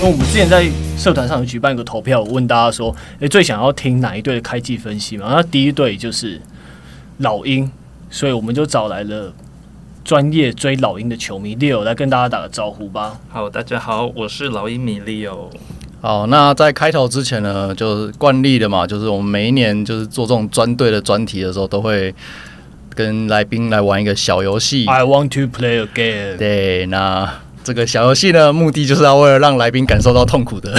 [0.00, 0.66] 因为我们之前在
[0.96, 5.26] 社团上有举办一个投票，我问大家说，诶，最想要听哪一队的开季分析嘛？
[5.30, 6.40] 那第一队就是
[7.18, 7.70] 老鹰，
[8.08, 9.30] 所以我们就找来了
[10.02, 13.20] 专业追老鹰的球迷 Leo 来跟大家打个招呼吧。
[13.28, 15.50] 好，大家好，我是老鹰米 Leo。
[16.00, 22.14] 好，那在开头之前呢，就是惯例的嘛，就是我们每一年就是做这种专队的专题的时候，都会
[22.94, 24.86] 跟来宾来玩一个小游戏。
[24.86, 26.38] I want to play a game。
[26.38, 27.30] 对，那
[27.62, 30.72] 这个小游戏呢，目的就是要为了让来宾感受到痛苦的。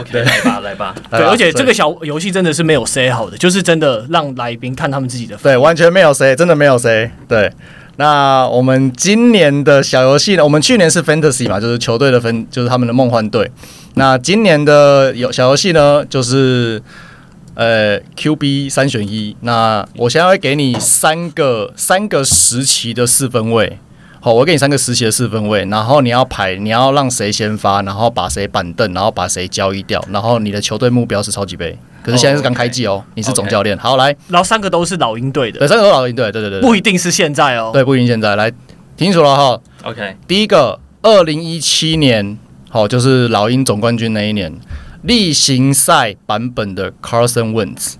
[0.00, 0.94] OK，来吧，来吧。
[1.10, 5.36] 对，而且这个小游戏真的是没有 say 好的，就是真的让来宾看他们自己的。
[5.36, 7.10] 对，完全没有 say，真的没有 say。
[7.28, 7.50] 对。
[7.96, 10.42] 那我们今年的小游戏呢？
[10.42, 13.48] 我们去年是 Fantasy 嘛，就是球队的分，就是他们的梦幻队。
[13.94, 16.82] 那今年的有小游戏呢，就是
[17.54, 19.36] 呃 QB 三选一。
[19.42, 23.78] 那我现在会给你三个三个时期的四分位。
[24.24, 31.78] 好，我给你三个实习的四分位，然后你要排，你要让谁先发，然后把谁板凳，然后把谁交易掉，然后你的球队目标是超级杯。
[32.02, 33.04] 可是现在是刚开季哦，oh, okay.
[33.16, 33.76] 你是总教练。
[33.76, 38.34] 好，来，然后三个都是老鹰队的，对，三个都是老鹰队，对对对，不一定是现在哦，对，不一定现在。
[38.34, 38.50] 来，
[38.96, 39.60] 听清楚了哈。
[39.82, 42.38] OK，第一个，二零一七年，
[42.70, 44.50] 好，就是老鹰总冠军那一年，
[45.02, 47.96] 例行赛版本的 Carson Wentz，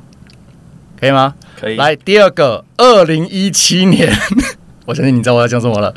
[0.99, 1.35] 可以吗？
[1.61, 1.77] 可以。
[1.77, 4.11] 来，第二个，二零一七年，
[4.85, 5.95] 我相信你知道我要讲什么了，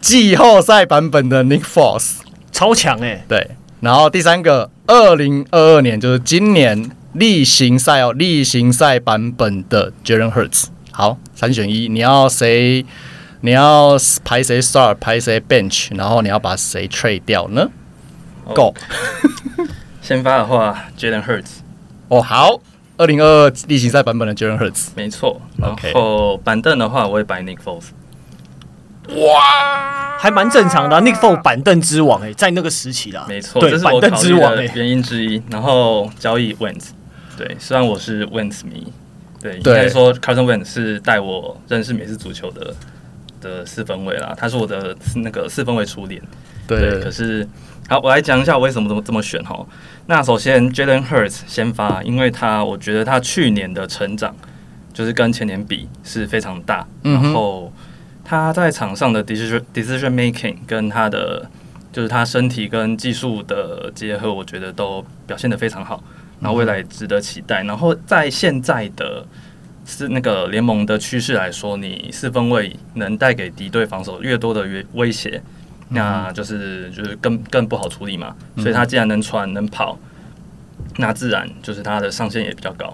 [0.00, 2.16] 季后赛版本的 Nick Foles，
[2.50, 3.24] 超强哎、欸。
[3.28, 6.90] 对，然后第三个，二零二二年，就是今年。
[7.12, 12.86] 例行赛哦，例行赛版本的 Jalen Hurts，好，三选一，你要谁？
[13.42, 17.68] 你要排谁 start，排谁 bench，然后你要把谁 trade 掉呢
[18.54, 18.74] ？Go，
[20.00, 21.58] 先发的话，Jalen Hurts，
[22.08, 22.58] 哦，好，
[22.96, 25.38] 二零二二例行赛版本的 Jalen Hurts，没错。
[25.58, 27.88] 然后板凳的话，我会摆 Nick Foles。
[29.16, 35.42] 哇，还蛮正常的、啊、，Nick Foles 板凳之王哎、欸，在那个时期啦，没错，对，这是我考虑的原因之一。
[35.50, 36.90] 然后交易 Wentz。
[37.36, 38.92] 对，虽然我是 Wentz 迷，
[39.40, 42.74] 对，应该说 Carson Wentz 是带我认识美式足球的
[43.40, 46.22] 的四分卫啦，他是我的那个四分卫初恋。
[46.66, 47.46] 对，对，可是
[47.88, 49.66] 好，我来讲一下我为什么这么这么选哈。
[50.06, 54.34] 那首先 Jalen Hurts 先发，因为他我觉得他去年的成长
[54.92, 57.72] 就是跟前年比是非常大，嗯、然后
[58.32, 61.46] 他在场上的 decision decision making 跟他的
[61.92, 66.02] 就是他身体跟技术的结合，我觉得都表现得非常好。
[66.40, 67.62] 然后未来值得期待。
[67.64, 69.22] 然后在现在的
[69.84, 75.42] 是那个联盟的趋势来说，你四分卫能带给敌对防守越多的越威胁，
[75.90, 78.34] 那就是就是更更不好处理嘛。
[78.56, 79.98] 所以他既然能传能跑，
[80.96, 82.90] 那自然就是他的上限也比较高。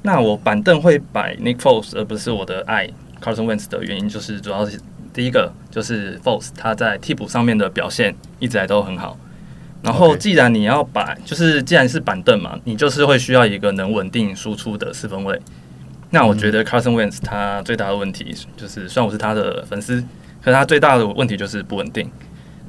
[0.00, 2.88] 那我板凳会摆 Nick Foles 而不是我的爱
[3.22, 4.80] Carson Wentz 的原因，就是主要是
[5.12, 9.16] 第一个就是 Foles 他在替补上面的表现一直来都很好。
[9.82, 15.40] 然后，既然你要摆，就是既然是板凳嘛，你就是会需要一个能稳定输出的四分卫。
[16.10, 20.00] 那我觉得 Carson Wentz 他最大的问题就是，虽然我是他的粉丝，
[20.40, 22.08] 可是他最大的问题就是不稳定。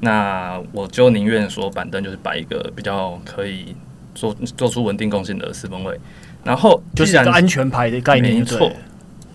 [0.00, 3.76] 那我就宁愿说板凳就是摆一个比较可以
[4.14, 5.98] 做做出稳定贡献的四分卫。
[6.42, 8.72] 然后就是一个安全牌的概念，没错。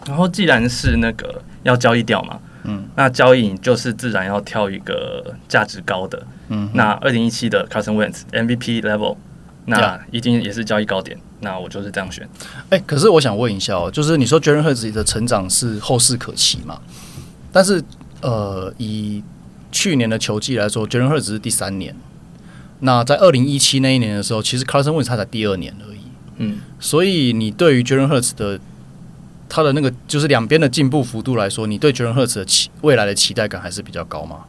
[0.08, 2.40] 然后既然是那个要交易掉嘛。
[2.66, 6.22] 嗯，那交易就是自然要挑一个价值高的。
[6.50, 9.16] 嗯，那二零一七的 Carson Wentz MVP level，
[9.66, 11.18] 那一定也是交易高点。
[11.40, 12.28] 那我就是这样选。
[12.70, 16.82] 哎、欸，可是我想问一下哦，就是你说 Jaren Hurts 的成长是后世可期嘛？
[17.54, 17.82] 但是
[18.22, 19.24] 呃，以
[19.72, 21.96] 去年的球季来说 j a r e n Hurts 是第三年。
[22.82, 26.00] 那在二零一七那一年的时候，其实 Carson Wentz 他才第二年而已。
[26.40, 28.60] 嗯，所以你对于 j a r e n Hurts 的
[29.50, 34.46] 他的那个就是两边的进步幅度来说，你对 Jalen Hurts 的期未来的期待感还是比较高吗？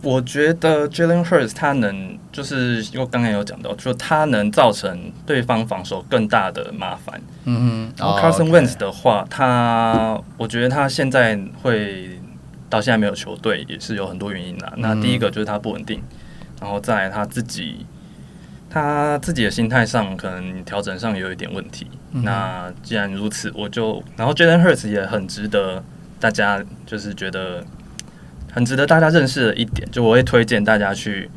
[0.00, 7.20] 我觉得 Jalen Hurts 他能就是因为刚才有讲到，就他能造成对方防守更大的麻烦。
[7.44, 7.92] 嗯嗯。
[7.96, 12.18] 然后 Carson Wentz 的话，他我觉得他现在会
[12.70, 14.72] 到现在没有球队，也是有很多原因的。
[14.78, 16.02] 那第一个就是他不稳定，
[16.60, 17.84] 然后再来他自己。
[18.78, 21.86] 他自己的心态上可能调整上有一点问题。
[22.12, 25.82] 嗯、那既然如此，我就然后 Jalen Hurts 也很值得
[26.20, 27.64] 大家就是觉得
[28.52, 31.28] 很值得大家认识的一点，就我会推荐大家去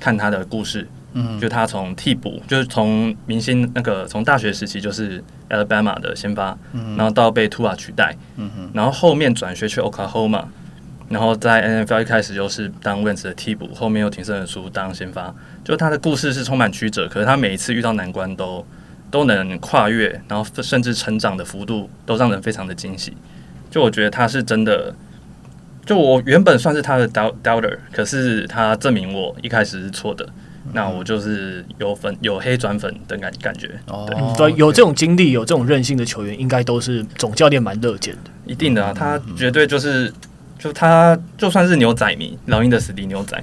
[0.00, 0.86] 看他的故事。
[1.14, 10.44] 嗯，就他从替补，就是从明星那个从大学时期就是 Alabama 的先发，嗯、然后到被 Tua 取代，嗯哼，然后后面转学去 Oklahoma。
[11.08, 15.34] 然后在 NFL 一开始就是当 Wentz 的替补，后面又挺身而出当先发。
[15.68, 18.66] 就他的故事是充满曲折，可是他每一次遇到难关都
[19.10, 23.12] 都能跨越，然后甚至成长的幅度都让人非常的惊喜。
[23.70, 24.94] 就我觉得他是真的，
[25.84, 30.26] 就我原本算是他的 doubter，可是他证明我一开始是错的。
[30.72, 33.70] 那我就是有粉有黑转粉的感感觉。
[33.88, 38.30] 哦，对，有这种经历、有这种韧性的球员，应该都是总教练蛮乐见的。
[38.46, 40.10] 一定的啊，他绝对就是，
[40.58, 43.42] 就他就算是牛仔迷，老鹰的死敌牛仔，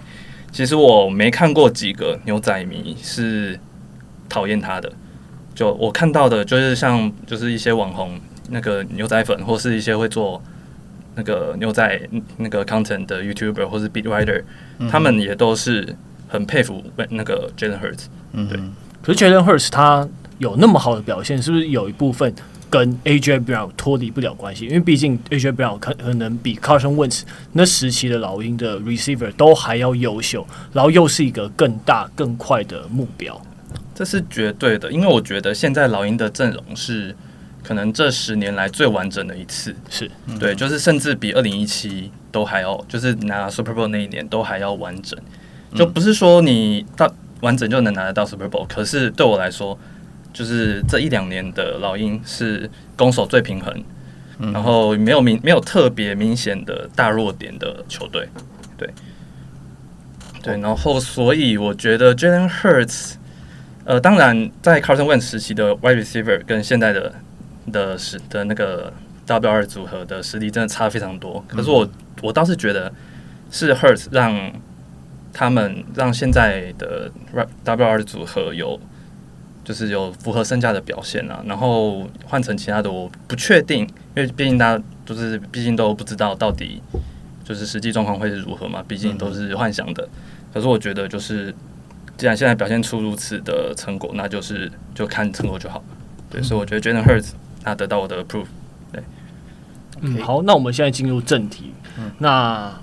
[0.56, 3.60] 其实我没看过几个牛仔迷是
[4.30, 4.90] 讨厌他的。
[5.54, 8.18] 就我看到的，就是像就是一些网红
[8.50, 10.42] 那个牛仔粉，或是一些会做
[11.16, 12.02] 那个牛仔
[12.38, 14.44] 那个 content 的 YouTuber 或是 Beat Writer，
[14.80, 15.94] 嗯、他们也都是
[16.30, 18.06] 很佩服那个 Jalen Hurts。
[18.32, 18.58] 嗯，对。
[19.02, 22.34] 可是 Jalen Hurts 他有那么好的表现，是不是有一部分
[22.76, 24.66] 跟 AJ Brown 脱离不了关系？
[24.66, 27.22] 因为毕竟 AJ Brown 可可能比 Carson Wentz
[27.54, 33.42] 那时期的老鹰的 Receiver 都还要优秀，然后又是一个更大更快的目标。
[33.94, 37.16] 这是绝对的，因为我觉得现在老鹰的阵容是
[37.64, 45.18] 可能这十年来最完整的一次，是对，就是甚至比二零一七都还要，就是拿 Super Bowl 那一年都还要完整，
[45.74, 49.80] 就不是说你到完整就能拿得到 Super Bowl，可是对我来说，
[50.36, 53.84] 就是这一两年的老鹰是攻守最平衡，
[54.54, 58.28] 然后没有明没有特别明显的大弱点的球队，
[58.78, 58.90] 对，
[60.44, 63.14] 对，然后所以我觉得 Jalen Hurts。
[63.88, 67.14] 呃，当然，在 Carson Wentz 时期的 Wide Receiver 跟现在的
[67.72, 68.92] 的实的那个
[69.28, 71.46] W 二组合的实力真的差非常多。
[71.48, 71.88] 可是我
[72.24, 72.92] 我倒是觉得
[73.52, 74.52] 是 Hurts 让
[75.32, 77.12] 他们让现在的
[77.64, 78.80] W R 组合有
[79.66, 81.44] 就是有符合身价的表现啊。
[81.46, 83.82] 然后换成其他的，我不确定，
[84.16, 86.82] 因为毕竟大家就是毕竟都不知道到底
[87.44, 90.08] 就是实际状况会是如何嘛，毕竟都是幻想的。
[90.54, 91.54] 可是我觉得就是。
[92.18, 95.86] 既然现在表现出如此的成果，那就是就看成果就好了。
[96.30, 98.46] 对，所以我觉得 Jalen Hurts 他得到我的 approve。
[98.94, 99.04] 对，
[100.00, 101.74] 嗯，好，那我们现在进入正题。
[101.98, 102.74] 嗯，那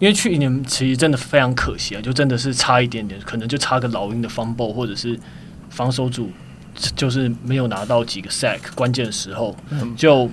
[0.00, 5.16] 因为去年其实真的非常可惜啊，就真的是差一点点，可能就差个老鹰的 fumble，或者是
[5.76, 6.30] 防守组
[6.96, 9.54] 就是没有拿到几个 sack，关键时候
[9.96, 10.28] 就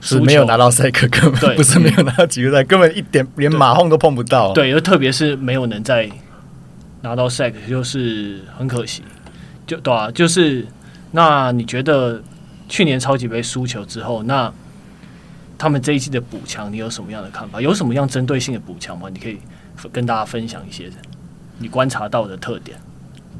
[0.00, 4.52] 是没有拿到 sack，根本不是没有拿到几个 sack，根本一点连马轰都碰不到。
[4.52, 6.08] 对，而特别是没有能在。
[7.04, 9.02] 拿到 sack 就是很可惜，
[9.66, 10.64] 就对啊，就是
[11.10, 12.22] 那你觉得
[12.68, 14.52] 去年超级杯输球之后，那
[15.58, 17.60] 他们这一季的补强，你有什么样的看法？
[17.60, 19.08] 有什么样针对性的补强吗？
[19.12, 19.36] 你可以
[19.90, 20.88] 跟大家分享一些
[21.58, 22.78] 你观察到的特点。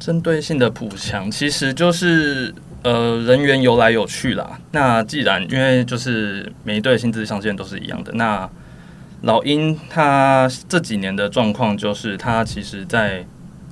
[0.02, 2.52] 针对性的补强其实就是
[2.82, 4.58] 呃人员游来有去啦。
[4.72, 8.50] 那既然因为就是每一队薪资上限都是一样的，那
[9.20, 13.24] 老鹰他这几年的状况就是他其实在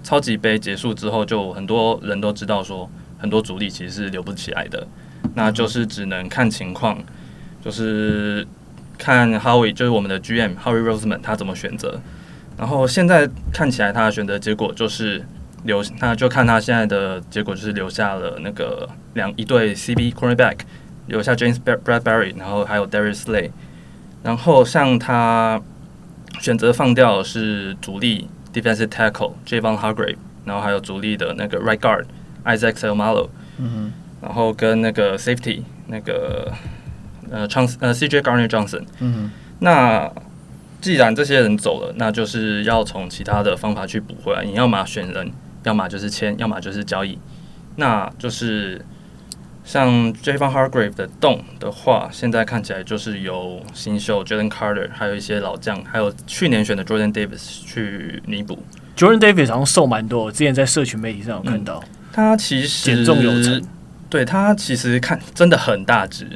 [0.04, 2.88] 超级杯结束之后，就很多人都知道说，
[3.18, 4.86] 很多主力其实是留不起来的，
[5.34, 6.96] 那就是只能看情况，
[7.60, 8.46] 就是
[8.96, 12.00] 看 Howie，就是我们的 GM Howie Roseman 他怎么选择。
[12.56, 15.24] 然后现在看起来他的选择结果就是
[15.64, 20.58] 留，那就看他现在的结果就是留下了那个两一对 CB Cornerback，
[21.06, 23.50] 留下 James Bradberry，然后还有 Darius Slay。
[24.22, 25.60] 然后像他
[26.40, 28.28] 选择放掉的是主力。
[28.52, 32.06] Defensive tackle Javon Hargrave，然后还有主力的那个 Right guard
[32.44, 33.28] Isaac Selmalo，
[33.58, 36.52] 嗯哼，然后跟那个 Safety 那个
[37.30, 39.30] 呃 Chance 呃 CJ Gardner Johnson，嗯哼，
[39.60, 40.10] 那
[40.80, 44.42] 既然这些人走了，那就是要从其他的方法去补回来。
[44.44, 45.30] 你要么选人，
[45.64, 47.18] 要么就是签，要么就是交易。
[47.76, 48.84] 那就是
[49.64, 58.58] 像 Javon Hargrave 的洞的话，现在看起来就是由新秀 Jalen Carter，还有一些老将，还有去年选的 Jordan Davis 去弥补。
[58.96, 61.82] Jordan Davis 好像瘦蛮多，我之前在社群媒体上有看到。
[61.84, 63.62] 嗯、他其实减重有成，
[64.10, 66.26] 对他其实看真的很大只。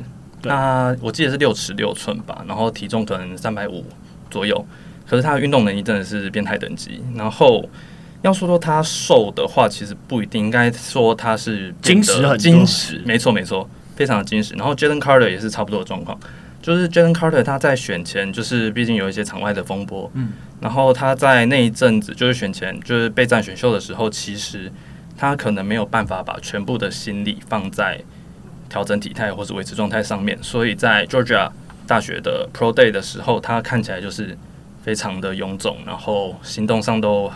[0.44, 3.84] 那我记得是六尺六寸吧，然后体重可能三百五
[4.30, 4.64] 左右，
[5.06, 7.02] 可是他的运动能力真的是变态等级。
[7.16, 7.68] 然后。
[8.24, 14.54] 要说说他瘦的话，其实不一定，应该说他是精实很精实，没错没错，非常的精实。
[14.54, 16.18] 然后 Jalen Carter 也是差不多的状况，
[16.62, 24.72] 就是 Jalen Carter 他在选前就是毕竟有一些场外的风波，嗯，然后他在那一阵子就是选前就是备战选秀的时候，其实
[25.18, 28.00] 他可能没有办法把全部的心力放在
[28.70, 31.50] 调整体态或者维持状态上面，所以在 Georgia
[31.86, 34.34] 大学的 Pro Day 的时候，他看起来就是
[34.82, 37.30] 非常的臃肿，然后行动上都。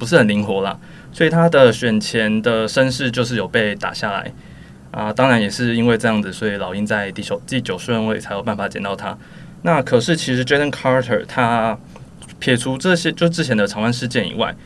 [0.00, 0.76] 不是很灵活啦，
[1.12, 4.32] 所以他的选前的身世就是有被打下来
[4.90, 5.12] 啊。
[5.12, 9.16] 当然也是因为这样子，所以老鹰在第九第九顺位才有办法捡到他。
[9.62, 11.78] 那可是其实 Jalen Carter 他
[12.38, 14.56] 撇除这些就之前的长官事件以外，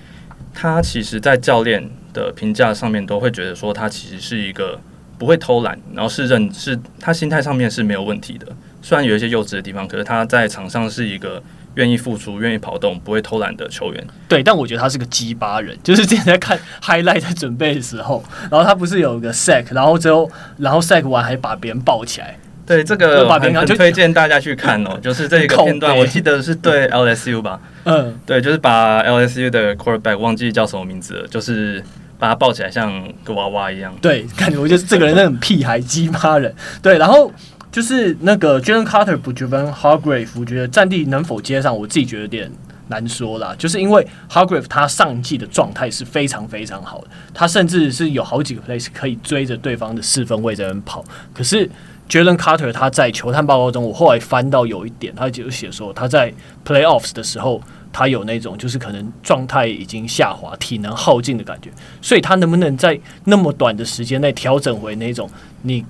[0.55, 4.81] 他其实在教练的评价上面都会觉得说他其实是一个
[5.19, 8.47] 不会偷懒，然后是认是他心态上面是没有问题的。
[8.81, 11.43] 虽然有一些幼稚的地方，可是他在场上是一个
[11.75, 14.07] 愿意付出、愿意跑动、不会偷懒的球员。
[14.29, 15.77] 对，但我觉得他是个鸡巴人。
[15.83, 22.37] 就是之前在看 highlight 在准备的时候，然后他不是有个 sack，然后之后然后 sack 完还把别人抱起来。
[22.67, 24.99] 对，这个很推荐大家去看哦。
[25.03, 27.61] 就是这个片段，我记得是对 LSU 吧？
[27.85, 31.85] 嗯，对，就是把 LSU 的 quarterback 忘记叫什么名字了，就是
[32.19, 33.95] 把他抱起来像个娃娃一样。
[34.01, 36.55] 对，感觉我觉得这个人那种屁孩鸡巴人。
[36.81, 37.31] 对，然后。
[37.75, 42.49] 就是那个 Jalen Carter 不觉得 Hargrave，我觉得战地能否接上，我自己觉得有点
[42.87, 43.53] 难说啦。
[43.59, 51.05] 就是因为 Hargrave 他上季的状态是非常非常好的，他甚至是有好几个 play 可以追着对方的四分位在那跑。
[51.35, 51.69] 可是
[52.09, 56.33] Jalen Carter 他在球探报告中，我后来翻到有一点，他就写说他在
[56.65, 57.61] Playoffs 的时候，
[57.93, 61.71] 他有那种就是可能状态已经下滑、体能耗尽的感觉。
[62.01, 65.29] 所以他能不能在那么短的时间内调整回那种
[65.63, 65.85] 你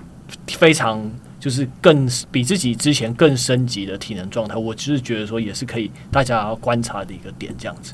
[0.47, 1.13] 非常。
[1.45, 7.93] 就是更比自己之前更升级的体能状态，我就是觉得说也是可以大家观察的一个点，这样子。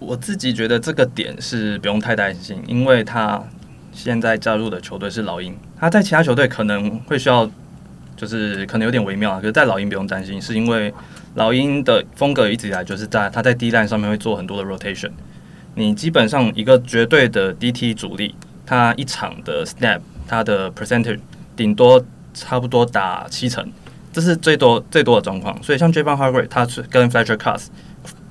[0.00, 3.40] 我自己觉得这个点是不用太担心，因为他
[3.92, 7.48] 现在加入的球队是老鹰，他在其他球队可能会需要，
[8.16, 10.92] 就是可能有点微妙啊，可是，在老鹰不用担心，是因为
[11.36, 15.12] 老鹰的风格一直以来就是在他在 D line 上面会做很多的 rotation，
[15.76, 18.34] 你基本上一个绝对的 DT 主力，
[18.66, 21.20] 他一场的 snap，他的 percentage
[21.54, 22.04] 顶多。
[22.34, 23.66] 差不多打七成，
[24.12, 25.60] 这是最多最多的状况。
[25.62, 27.66] 所以像 Javon Hargrave，他是跟 Fletcher Cox，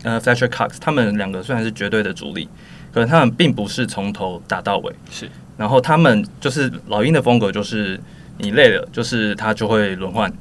[0.03, 2.47] 呃，Fletcher Cox，他们两个虽然是绝对的主力，
[2.93, 4.93] 可是他们并不是从头打到尾。
[5.09, 7.99] 是，然后他们就是老鹰的风格，就是
[8.37, 10.31] 你累了，就是他就会轮换。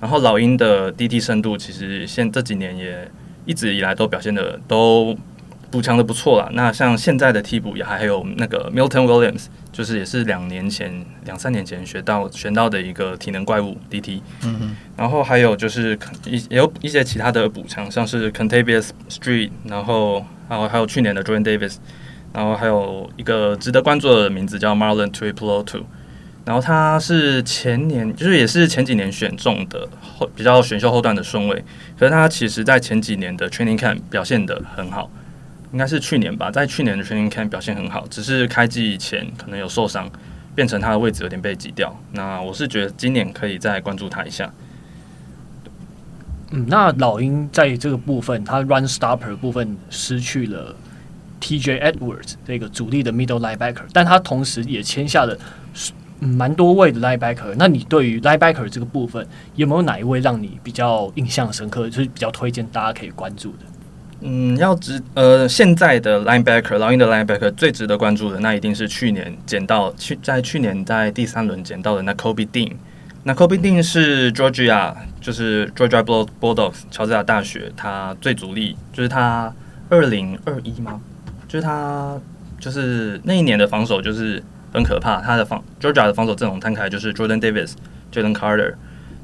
[0.00, 3.10] 然后老鹰的 DT 深度，其实现这几年也
[3.44, 5.14] 一直以来都表现的都
[5.70, 6.50] 补强的不错了。
[6.52, 9.46] 那像现在的替补也还有那个 Milton Williams。
[9.72, 10.92] 就是也是两年前、
[11.24, 15.96] 两三年前学到选到的一个体能怪物 DT，嗯哼，然后还有就是
[16.26, 21.76] 一也有一些其他的补强，像是 Contavious Street，然后还有还有去年的 Jordan Davis，
[22.32, 25.84] 然后还有一个值得关注的名字叫 Marlon Tuipulotu，
[26.44, 31.64] 然后他是前年就是也是前几年选中的后比较选秀后段的顺位，
[31.96, 35.08] 可是他其实在前几年的 Training Camp 表现的很好。
[35.72, 40.10] 应该是去年吧，在去年的 training camp 表现很好，只是开季前可能有受伤，
[40.54, 41.96] 变成他的位置有点被挤掉。
[42.12, 44.52] 那我是觉得今年可以再关注他一下。
[46.50, 50.74] 嗯，那老鹰在这个部分，他 run stopper 部分失去了
[51.40, 55.38] TJ Edwards 这个主力的 middle linebacker，但他同时也签下了
[56.18, 57.54] 蛮多位的 linebacker。
[57.56, 59.24] 那你对于 linebacker 这个部分，
[59.54, 63.58] 有没有哪一位让你比较印象深刻，就是比较推荐大家可以关注的？
[64.22, 72.72] 嗯，要值呃，现在的 linebacker 老鹰的 linebacker 最值得关注的，那一定是去年捡到去在去年在第三轮捡到的那 Kobe Dean。
[73.22, 76.04] 那 Kobe Dean 是 Georgia，就是 Georgia
[76.38, 79.50] Bulldogs 乔治亚大学，他最主力就是他
[79.88, 81.00] 二零二一吗？
[81.48, 82.20] 就是他
[82.58, 87.72] 就是那一年的防守就是很可怕，他的防 Georgia 的防守阵容摊开就是 Jordan Davis、
[88.12, 88.74] Jalen Carter，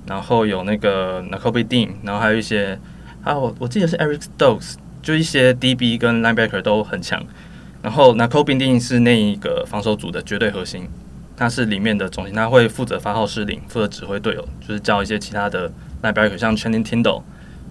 [0.07, 2.79] 然后有那个 Nakobe Dean，然后还有一些
[3.23, 4.77] 还有我记得是 Eric Stokes。
[5.07, 7.23] 就一些 DB 跟 linebacker 都很强，
[7.81, 10.89] 然后那 Kobe 定是那一个防守组的绝对核心，
[11.37, 15.71] 他是里面的中心，他会负责发号施令，负责指挥队友，就是叫一些其他的
[16.03, 17.23] linebacker，像 Channing Tindall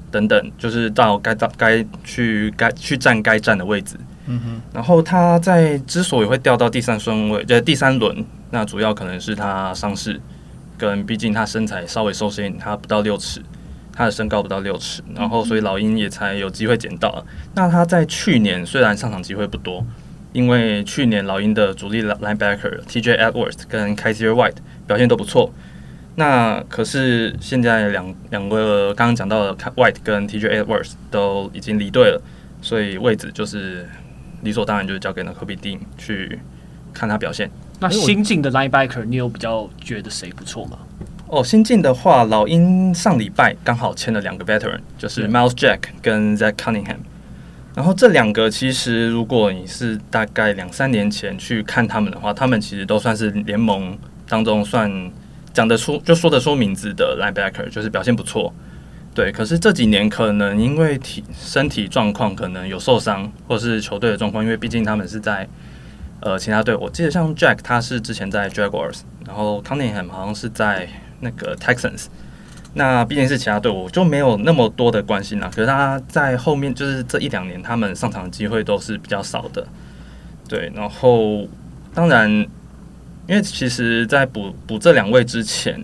[0.10, 3.98] 等等，就是到该到该去该去站该站的位置。
[4.28, 4.62] 嗯哼。
[4.74, 10.22] 然后他在之所以会掉到第三顺位，就第三轮，那主要可能是他伤势，
[10.78, 13.42] 跟毕竟他身材稍微瘦些，他不到六尺。
[13.96, 17.26] 他的身高不到六尺，然后所以老鹰也才有机会捡到。
[17.54, 19.86] 那他在去年虽然上场机会不多，
[20.34, 25.52] 因为去年老鹰的主力 linebacker TJ Edwards 跟 Kaiser White 表现都不错。
[26.18, 32.22] 那可是现在两两个刚刚讲到的 White 跟 TJ Edwards 都已经离队了，
[32.62, 33.88] 所以位置就是
[34.42, 36.40] 理所当然就是交给了 Nakobe Dean 去
[36.94, 37.50] 看他表现。
[37.80, 40.80] 那新进的 linebacker 你有比较觉得谁不错吗？
[41.28, 46.98] 哦，新进的话，老鹰上礼拜刚好签了两个 veteran，就是 Miles Jack 跟 Zach Cunningham。
[47.76, 53.98] 然后这两个其实，如果你是大概两三年前去看他们的话，他们其实都算是联盟
[54.30, 55.12] 当中算
[55.52, 58.54] 讲得出就说得出名字的 linebacker，就是表现不错。
[59.16, 65.46] 对，可是这几年可能因为体身体状况可能有受伤，或是球队的状况，因为毕竟他们是在
[66.22, 70.88] 呃其他队，我记得像 Jack 他是之前在 Jaguars，然后 Cunningham 好像是在。
[71.26, 72.06] 那个 Texans，
[72.76, 75.50] 那毕竟是其他队伍，就没有那么多的关心啦。
[75.54, 79.66] 可是他在后面，就是这一两年，他们上场的机会都是比较少的。
[80.48, 81.48] 对，然后
[81.96, 82.30] 当然，
[83.28, 85.84] 因为其实，在补补这两位之前，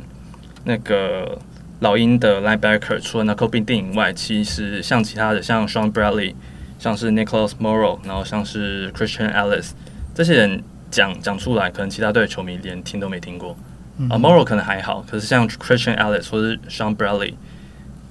[0.65, 1.39] 那个
[1.79, 6.35] 老鹰的 linebacker 除了 Nakobe Dean 以外，其实像其他的像 Shaun Bradley，
[6.77, 9.71] 像是 Nicholas Morrow，然后像是 Christian Ellis
[10.13, 13.57] 这些人讲讲出来，可能其他队的球迷连听都没听过。
[14.01, 17.35] 嗯、啊，Morrow 可能还好，可是像 Christian Ellis 或是 Shaun Bradley，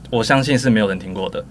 [0.08, 1.44] 我相信是没有人听过的。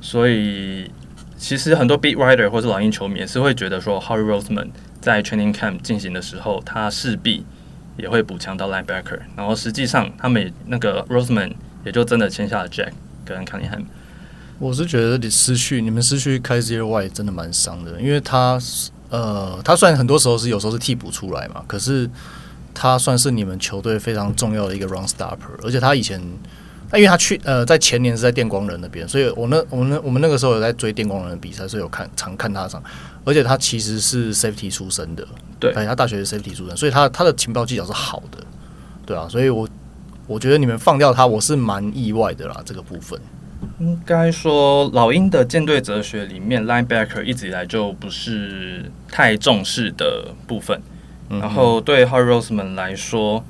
[0.00, 0.90] 所以
[1.36, 4.68] 其实很多 beat writer 或是老鹰球迷也是会觉得说，Harry Roseman
[5.02, 7.44] 在 training camp 进行的时候，他势必
[7.98, 9.18] 也会补强到 linebacker。
[9.36, 11.52] 然后实际上他们那个 Roseman
[11.84, 13.84] 也就真的签下了 Jack 跟 Cunningham。
[14.58, 18.58] 我是觉得你失去你们失去 Kyzir White 真的蛮伤的，因为他
[19.10, 22.08] 呃，他虽然很多时候是有时候是替补出来嘛，可是。
[22.74, 26.20] 他算是你们球队非常重要的一个 run stopper，而且他以前，
[26.92, 32.82] 因为他去呃在前年是在电光人那边，所以我那我们那我们那个时候有在追电光人的比赛，所以有看常看他上，
[33.24, 35.26] 而且他其实是 safety 出身的，
[35.58, 38.38] 对，他大学是 safety 出身，所以他他的情报技巧是好的，
[39.06, 39.68] 对啊，所以我
[40.26, 43.18] 我觉得你们放掉他，我是蛮意外的啦，这个部分。
[43.78, 50.78] 应该说老鹰的舰队哲学里面，linebacker 一直以来就不是太重视的部分。
[51.28, 53.44] 然后对 Howie Roseman 来说，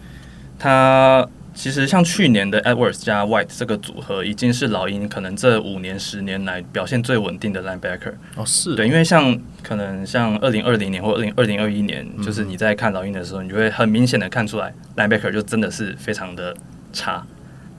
[0.59, 8.15] 他其实像去年的 Edwards 加 White 这个组合，已经是老鹰可能这五年十年来表现最稳定的 linebacker。
[8.37, 16.55] 哦，是对，因为像可能像二零二零年或二零二零二一年，就是你在看老鹰的时候，你就会很明显的看出来 linebacker 就真的是非常的
[16.93, 17.27] 差，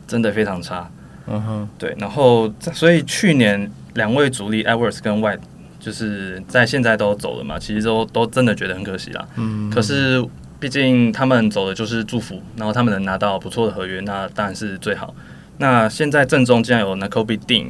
[0.05, 0.89] 真的非常差。
[1.27, 1.95] 嗯哼，对。
[1.97, 5.39] 然后所以去年两位主力 Edwards 跟 White。
[5.85, 9.23] 就是在现在都走了嘛，其实都都真的觉得很可惜啦。
[9.35, 10.19] 嗯，可是
[10.59, 15.13] 毕竟他们走的就是祝福，然后他们能拿到不错的合约，那当然是最好。
[15.59, 17.67] 那现在正中竟然有 Nakobe Dean，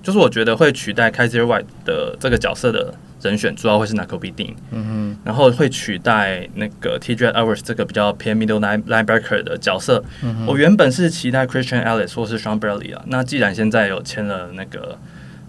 [0.00, 4.54] 就是我觉得会取代 Kyzir White 的这个角色的人选，主要会是 Nakobe Dean。
[4.70, 10.04] 嗯哼，然后会取代那个 TJ Edwards 这个比较偏 middle line linebacker 的角色。
[10.22, 14.96] 嗯，我原本是期待 Christian Ellis 或是 Shaun Bradley 啊，那既然现在有签了那个。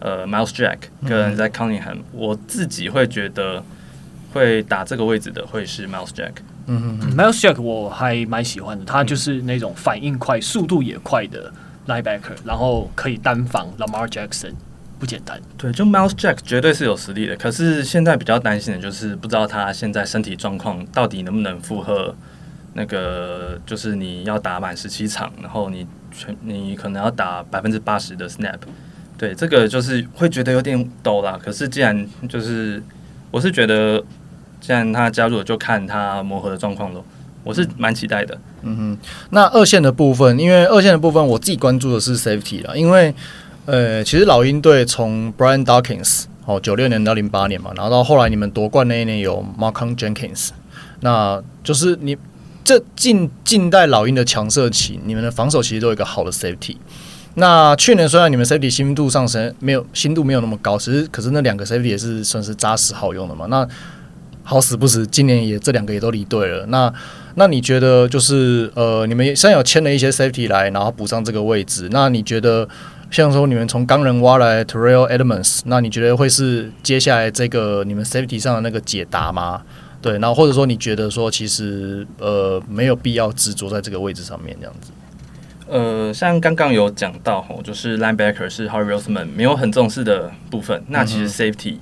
[0.01, 3.63] 呃 Miles Jack 跟 Zach Cunningham，嗯、我自己会觉得
[4.33, 6.33] 会打这个位置的会是 Miles Jack。
[6.67, 11.51] 嗯嗯，Miles Jack 我还蛮喜欢的，他就是那种反应快、速度也快的
[11.87, 14.53] linebacker，然后可以单防 Lamar Jackson，
[14.99, 15.41] 不简单。
[15.57, 22.15] 对，就 Miles Jack 绝对是有实力的，可是现在比较担心的就是不知道他现在身体状况到底能不能负荷
[22.73, 28.59] 那个，就是你要打满十七场，然后你全你可能要打百分之八十的 snap。
[29.21, 31.39] 对，这个就是会觉得有点抖啦。
[31.39, 32.81] 可是既然就是，
[33.29, 34.03] 我是觉得，
[34.59, 37.05] 既然他加入了，就看他磨合的状况咯。
[37.43, 38.35] 我是蛮期待的。
[38.63, 38.97] 嗯哼，
[39.29, 42.73] 那二线的部分，因为二线的部分我自己关注的是 safety 啦。
[42.75, 43.13] 因为
[43.67, 50.49] 呃，其实老鹰队从 Brian Dawkins 哦，九六年到零八年嘛，然后到后来你们夺冠那一年有 Marcon Jenkins，
[51.01, 52.17] 那就是你
[52.63, 56.77] 这近近代老鹰的强射期，你们的防守其实都有一个好的 safety。
[57.35, 63.45] 那去年虽然你们 safety 新度上升，没有新度没有那么高，其实可是那两个 safety 也是算是扎实好用的嘛。
[63.47, 63.65] 那
[64.43, 66.65] 好死不死，今年也这两个也都离队了。
[66.65, 66.91] 那
[67.35, 71.87] 那你觉得就是呃，你们现在有签了一些 safety 来，然后补上这个位置。
[71.91, 72.67] 那你觉得
[73.09, 79.61] 像说你们从钢人挖来 Terrell Edmunds，那你觉得会是接下来这个你们 safety 上的那个解答吗？
[80.01, 84.91] 对，然后或者说你觉得说其实呃没有必要执着在这个位置上面这样子。
[85.71, 90.83] 呃，像刚刚有讲到吼，就是 linebacker 是 Howie Roseman 没有很重视的部分。
[90.89, 91.77] 那其实 safety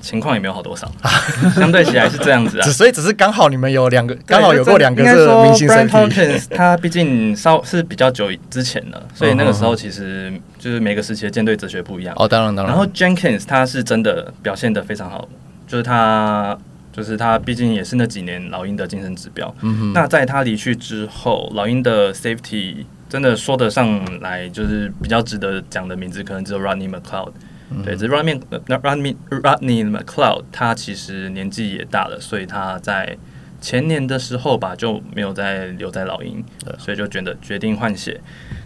[0.00, 0.90] 情况也没有好多少，
[1.54, 2.66] 相对起来是这样子啊。
[2.70, 6.46] 所以只是刚好你们有两个，刚好有过两个是明星 safety。
[6.56, 12.14] 他毕竟稍是比较久之前了，所以那个时候其实就是每个时期的舰队哲学不一样。
[12.18, 12.74] 哦，当然当然。
[12.74, 15.28] 然后 Jenkins 他是真的表现的非常好，
[15.68, 16.56] 就是他
[16.90, 19.54] 就是他毕竟也是那几年老鹰的精神指标。
[19.60, 19.92] 嗯哼。
[19.92, 22.86] 那在他离去之后，老鹰的 safety。
[23.08, 27.32] 真的说得上来，就是比较值得讲的名字，可能只有 Rodney McLeod。
[27.70, 33.16] 嗯、对，这 Rodney Rodney Rodney McLeod，他其实年纪也大了，所以他在
[33.60, 38.20] 前年的时候吧，就没有再留在老鹰，对所以就觉得决定换血。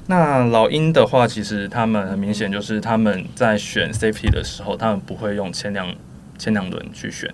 [0.07, 5.95] 那老鹰的话，其实他们很明显就是他们在选 safety 的时候，他们不会用前两
[6.37, 7.33] 前两轮去选。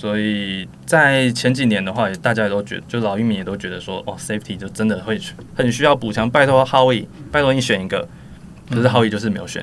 [0.00, 5.20] 所以在前几年的话，大家也都觉得，就老一民也都觉得说，哦，safety 就真的会
[5.54, 6.30] 很需要补强。
[6.30, 8.08] 拜托 Howie，拜托你选一个，
[8.70, 9.62] 可是 Howie 就是没有选。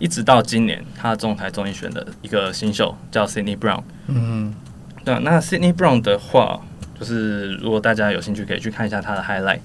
[0.00, 3.80] 一直到今年，他仲裁终于选了一个新秀，叫 Sydney Brown。
[4.08, 4.52] 嗯，
[5.04, 5.16] 对。
[5.20, 6.60] 那 Sydney Brown 的话，
[6.98, 9.60] 就是如果大家有兴趣，可以去看一下他的 highlight。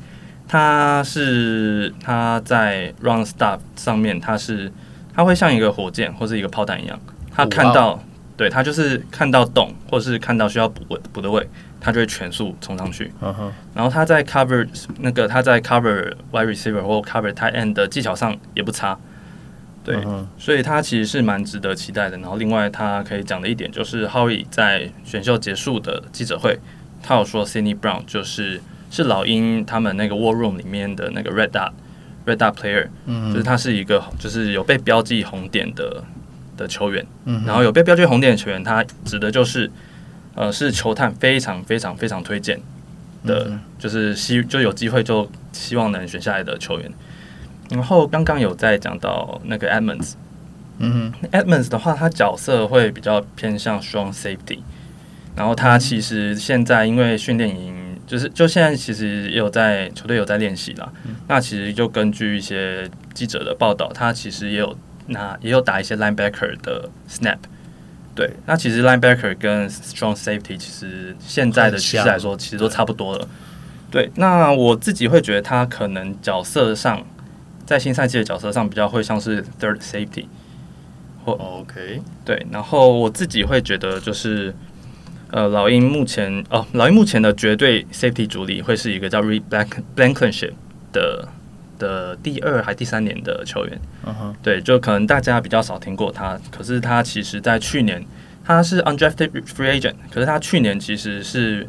[0.48, 4.72] 他是他在 run stop 上面，他是
[5.16, 7.00] 他会像一个火箭或是一个炮弹一样，
[7.34, 8.00] 他看到。
[8.42, 11.48] 对，他就是看到洞，或是看到需要补位补的位，
[11.80, 13.12] 他就会全速冲上去。
[13.76, 18.98] 然后他在 cover 那个他在 cover wide receiver 或 cover tight end 的技巧上也不差。
[19.84, 22.18] 对，嗯、所以他其实是蛮值得期待的。
[22.18, 26.58] 然后另外他可以讲的一点就是，Howie 在选秀结束的记者会，
[27.04, 31.74] 他有说 Sidney Brown 就是是老鹰他们那个 War Room 里面的那个 Red Dot
[32.26, 36.04] Red Dot player，嗯，就是他是一个就是有被标记红点的
[36.62, 37.06] 的球员。
[37.26, 39.72] 嗯，然后有被标记红点的球员，他指的就是。
[40.34, 42.58] 呃，是球探非常非常非常推荐
[43.26, 46.90] 的，嗯、就是希就有机会就希望能选下来的球员。
[47.70, 50.14] 然后刚刚有在讲到那个 Edmonds，
[50.80, 54.60] 嗯哼，Edmonds 的话，他角色会比较偏向 strong safety。
[55.36, 60.90] 然后他其实现在因为训练营，就是就现在其实也有在球队有在练习啦。
[61.04, 64.74] 嗯、那其实就根据一些记者的报道，他其实也有
[65.12, 67.38] 那也有打一些 linebacker 的 snap。
[68.14, 73.28] 对，那其实 linebacker 跟 strong safety 其实现在的趋势来说，其实都差不多了。
[73.90, 77.02] 对，那我自己会觉得他可能角色上，
[77.66, 80.26] 在新赛季的角色上比较会像是 third safety
[81.24, 82.02] 或 OK。
[82.26, 84.54] 对，然后我自己会觉得就是，
[85.32, 89.44] 呃，老鹰目前哦，老鹰目前的绝对 safety 主力会是一个叫 Reed
[89.96, 90.54] Blankenship
[90.92, 91.28] 的。
[91.82, 94.32] 的第二还第三年的球员，uh.
[94.44, 98.06] 对，就可能大家比较少听过他，可是他其实在去年
[98.46, 101.68] 他是 undrafted free agent，可是他去年其实是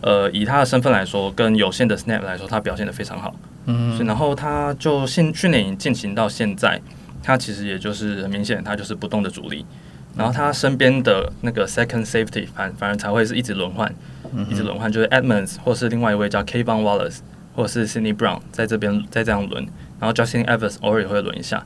[0.00, 3.34] 呃以他的身份来说，跟有限的 snap 来说，他表现的非常好，
[3.66, 4.06] 嗯、uh，huh.
[4.06, 6.80] 然后他就现去年进行到现在，
[7.22, 9.66] 他其实也就是很明显，他就是不动的主力，
[10.16, 13.94] 然后他身边的那个 second safety 反反而才会是一直轮换
[14.34, 14.48] ，uh.
[14.50, 17.18] 一直轮换，就是 Edmonds 或是另外一位叫 Kayvon Wallace。
[17.54, 19.64] 或者是 Sydney Brown 在这边再这样轮，
[20.00, 21.64] 然后 Justin Evans 偶尔也会轮一下，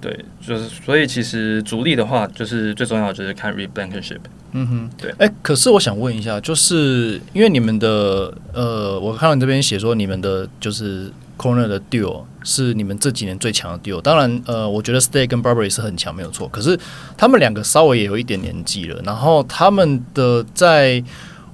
[0.00, 4.18] 对，就是所以其实主力的话，就是最重要的就是看 Reed Blankenship。
[4.52, 5.10] 嗯哼，对。
[5.12, 14.00] 哎、欸，可是我想问一下，就是因为你们的呃，我看到你这边写说你们的就是 Corner 的 Duo 是你们这几年最强的 Duo。
[14.00, 16.48] 当然，呃，我觉得 Stay 跟 Barbary 是很强，没有错。
[16.48, 16.76] 可是
[17.16, 21.04] 他们两个稍微也有一点年纪了，然后他们的在。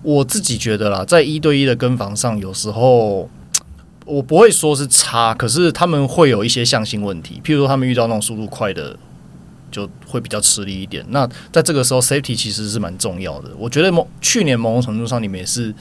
[0.06, 3.28] 我自己觉得啦，在一对一的跟防上，有时候
[4.04, 7.40] 我不会说是差，可是他们会有一些向心问题。
[7.44, 8.96] 譬如说，他们遇到那种速度快的，
[9.68, 11.04] 就会比较吃力一点。
[11.08, 13.50] 那在这个时候，safety 其实是蛮重要的。
[13.58, 15.74] 我觉得某去年某种程度上，你们也是，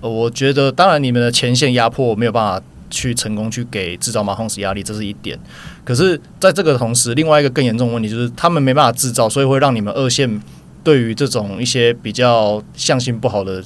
[0.00, 5.38] 我觉得当然你们的前线压迫没有办法去成功去给制造马洪斯压力，这是一点。
[5.84, 10.42] 可是在这个同时，另外一个更严重的问题就是，他们没办法制造，所以会让你们二线。
[10.84, 13.64] 对于这种一些比较向心不好的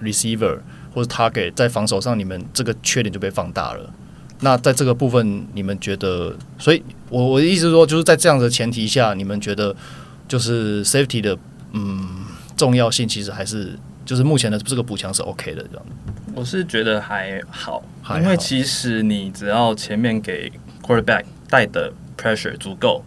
[0.00, 0.58] receiver
[0.94, 3.90] 或者 target，在防守上，你们这个缺点就被放大了。
[4.40, 6.36] 那在这个部分，你们觉得？
[6.58, 9.74] 所以，我我的意思是说，就是在这样的前提下，你们觉得
[10.28, 11.36] 就是 safety 的
[11.72, 15.86] 嗯重要性，其实还是就是目前的这个补强是 OK 的这样。
[16.34, 20.52] 我是觉得还好，还好，因为其实你只要前面给
[20.82, 23.02] quarterback 带的 pressure 足够，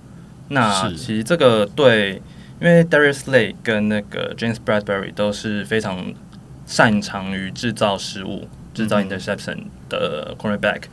[0.50, 2.20] 那其实这个对。
[2.60, 6.14] 因为 Darius Slay 跟那个 James Bradberry 都是非常
[6.66, 9.58] 擅长于制造失误、制造 interception
[9.90, 10.84] 的 cornerback，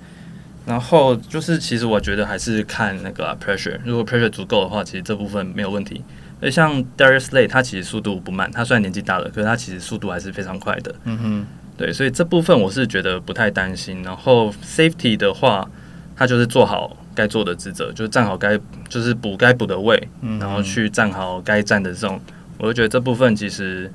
[0.66, 6.04] 然后就是其实我觉得还是看那个 pressure，如果 pressure 足够的话，其实这部分没有问题。
[6.42, 10.94] 而像 Darius Slay，他其实速度不慢，他虽然年纪大了，可是他其实速度还是非常快的。
[11.04, 11.46] 嗯哼，
[11.78, 14.02] 对，所以这部分我是觉得不太担心。
[14.02, 15.66] 然后 safety 的话，
[16.14, 16.94] 他就是做好。
[17.14, 22.20] 该做的职责就是站好该就是补该补的位，嗯、然后去站好该站的这种，
[22.58, 23.90] 我就觉得这部分其实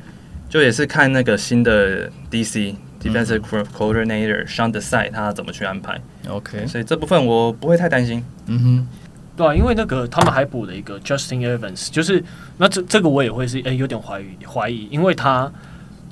[0.49, 3.41] 就也是看那个新的 DC Defensive
[3.77, 6.01] Coordinator Sean Desai 他怎么去安排。
[6.27, 8.23] OK，所以这部分我不会太担心。
[8.47, 8.87] 嗯哼，
[9.37, 12.23] 对啊，因为那个他们还补了一个 Justin Evans，就是
[12.57, 15.49] 那这这个我也会是诶、欸、有点怀疑怀疑，因为他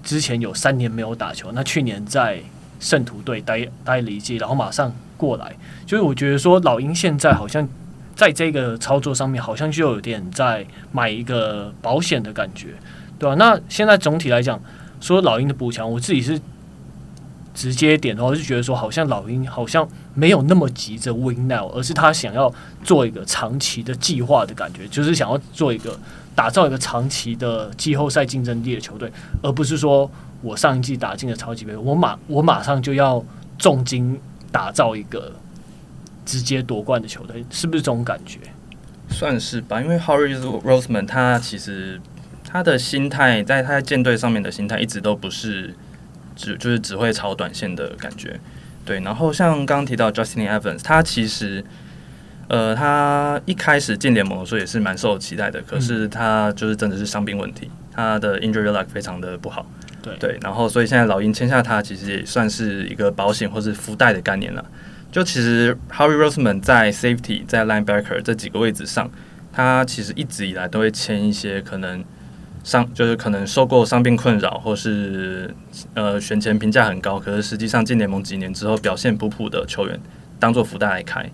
[0.01, 2.41] 之前有三年没有打球，那去年在
[2.79, 4.91] 圣徒队待待了一季，然后马上。
[5.17, 5.51] 过来，
[5.83, 7.67] 就是我觉得说老鹰现在好像
[8.15, 12.75] 在这个操作上面，好像就有点在买一个保险的感觉，
[13.17, 13.33] 对吧？
[13.33, 14.61] 那现在总体来讲，
[15.01, 16.39] 说老鹰的补强，我自己是
[17.51, 25.99] 直接点的话，就觉得说好像老鹰好像没有那么急着 win now，而是他想要做一个长期的计划的感觉，就是想要做一个
[26.35, 29.11] 打造一个长期的季后赛竞争力的球队，
[29.41, 30.07] 而不是说
[30.41, 33.23] 我上一季打进了超级杯，我马我马上就要
[33.57, 34.19] 重金。
[34.49, 35.33] 打造一个
[36.25, 38.39] 直接夺冠的球队，是不是这种感觉？
[39.09, 41.99] 算是吧，因为 Howie Roseman 他其实
[42.45, 45.75] 他的心态，在他在舰队上面的心态一直都不是
[46.35, 48.39] 只就是只会炒短线的感觉。
[48.85, 51.63] 对，然后像刚刚提到 Justin Evans，他其实
[52.47, 59.65] 呃，他一开始进联盟的时候也是蛮受期待的，可是他就是真的是伤病问题，他的 injury luck 非常的不好。
[60.01, 64.63] 对对，然后所以现在老鹰签下他，其实也算是一个保险或是福袋的概念了。
[65.11, 69.09] 就其实 Harry Roseman 在 Safety 在 Linebacker 这几个位置上，
[69.51, 72.03] 他其实一直以来都会签一些可能
[72.63, 75.53] 伤，就是可能受过伤病困扰，或是
[75.93, 79.99] 呃选前评价很高，可是实际上进联盟几年之后表现普普的球员，
[80.39, 81.29] 当做福袋来开。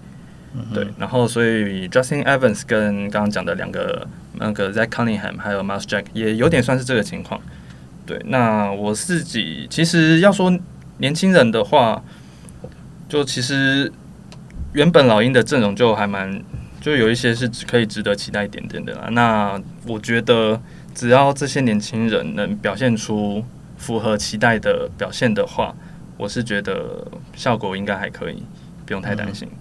[0.71, 7.41] 对，然后所以 Justin Evans 跟刚刚讲的两个那个 Zach Cunningham 还有 Miles Jack 也有点算是这个情况。
[8.05, 10.51] 对，那我自己其实要说
[10.97, 12.03] 年轻人的话，
[13.07, 13.91] 就其实
[14.73, 16.43] 原本老鹰的阵容就还蛮，
[16.81, 19.07] 就有一些是可以值得期待一点点的啦。
[19.11, 20.61] 那我觉得
[20.93, 23.43] 只要这些年轻人能表现出
[23.77, 25.73] 符合期待的表现的话，
[26.17, 28.43] 我是觉得效果应该还可以，
[28.85, 29.47] 不用太担心。
[29.51, 29.57] 嗯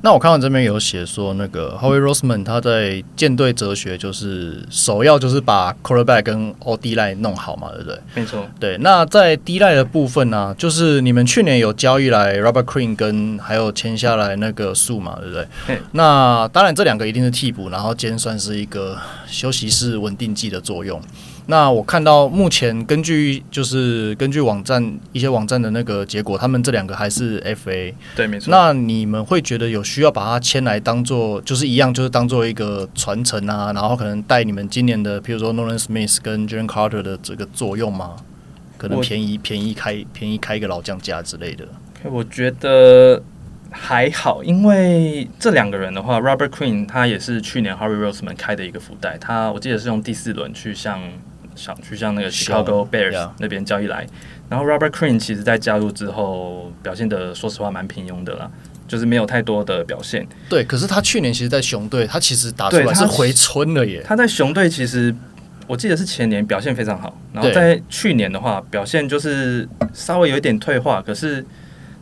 [0.00, 7.98] 那我看到这边有写说，那个 Howie Roseman 他在舰队哲学就是首要就是把 Quarterback 跟 O D line 弄好嘛，对不对？
[8.14, 8.46] 没错。
[8.60, 15.80] 对，那在 D line 的部分呢、啊，就是你们去年有交易来 Robert Quinn 跟还有签下来那个树嘛，对不对？
[15.92, 21.00] 那当然这两个一定是替补，然后兼算是一个休息室稳定剂的作用。
[21.50, 27.94] 那我看到目前根据就是根据网站一些网站的那个结果，他们这两个还是 FA。
[28.14, 28.50] 对，没错。
[28.50, 38.16] 那你们会觉得有需要把它签来当做就是一样，就是当做一个传承啊，然后可能带你们今年的，譬如说 Nolan Smith 跟 Jalen Carter 的这个作用吗？
[38.76, 41.66] 可能便宜便宜开便宜开一个老将价之类的。
[42.04, 43.22] 我觉得
[43.70, 51.00] 还好，因为这两个人的话，Robert Queen 他也是去年 Harry Roseman 开的一个福袋，他我记得是用第四轮去向。
[51.58, 54.06] 想去像那个 Chicago Bears 那边交易来，
[54.48, 58.48] 然后 Robert Quinn 其实在加入之后表现的，说实话蛮平庸的啦，
[58.86, 60.26] 就是没有太多的表现。
[60.48, 64.00] 对，可是他去年其实，在熊队他其实打出来是回春了耶。
[64.06, 65.14] 他在熊队其实
[65.66, 71.44] 我记得是前年表现非常好，然后在去年的话表现就是稍微有一点退化，可是，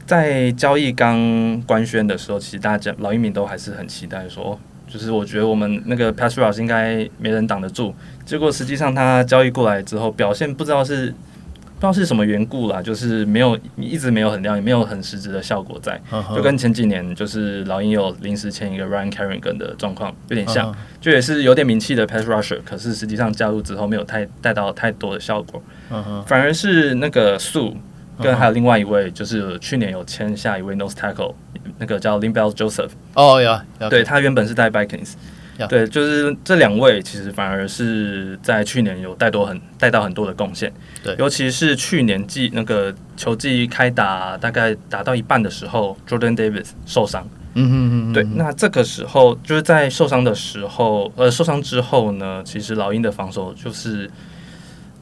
[0.06, 4.60] 在交易刚官宣的时候，其实大家老一民都还是很期待说。
[4.96, 11.12] 就是我觉得我们那个 pass rush 应该没人挡得住，结果实际上他交易过来之后表现不知道是
[11.74, 16.00] 不知道是什么缘故啦，就是没有一直没有很亮，也没有很实质的效果在，
[16.34, 25.62] 就跟前几年就是老鹰有临时签一个 Ryan Carrigan 的状况有点像，就也是有点名气的 pass rusher，可是实际上加入之后没有太带到太多的效果，
[26.26, 27.74] 反而是那个 Suh
[28.20, 31.34] 跟还有另外一位就是去年有签下一位 nose tackle。
[31.78, 35.66] 那个叫 Linbel Joseph，哦有，对，他原本是带 Vikings，Yeah.
[35.66, 54.10] 对，就是这两位其实反而是在去年有带多很带到很多的贡献，对，尤其是去年季那个球季开打大概打到一半的时候，Jordan Davis 受伤，嗯嗯嗯，对，那这个时候就是在受伤的时候，呃，受伤之后呢，其实老鹰的防守就是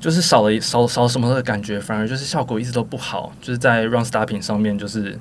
[0.05, 5.19] 就是少了少少什么的感觉，反而就是效果一直都不好，就是在 Run Stopping 上面就是。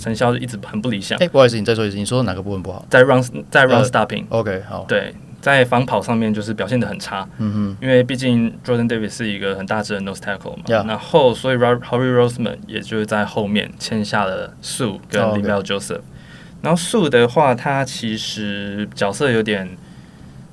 [0.00, 1.16] 成效一直很不理想。
[1.18, 2.84] 哎、欸，不好意思，你再说一次，你说哪个部分不好？
[2.90, 4.24] 在 run 在 run stopping。
[4.28, 4.84] 呃、OK，好。
[4.88, 7.26] 对，在防跑上面就是表现的很差。
[7.38, 7.76] 嗯哼。
[7.80, 10.64] 因为毕竟 Jordan Davis 是一个很大只的 nose tackle 嘛。
[10.66, 10.84] Yeah.
[10.88, 15.92] 然后，所以 Howie Roseman 也就是在后面签下了 Sue 跟 Linval Joseph。
[15.92, 16.62] Oh, okay.
[16.62, 19.76] 然后 Sue 的话，他其实角色有点，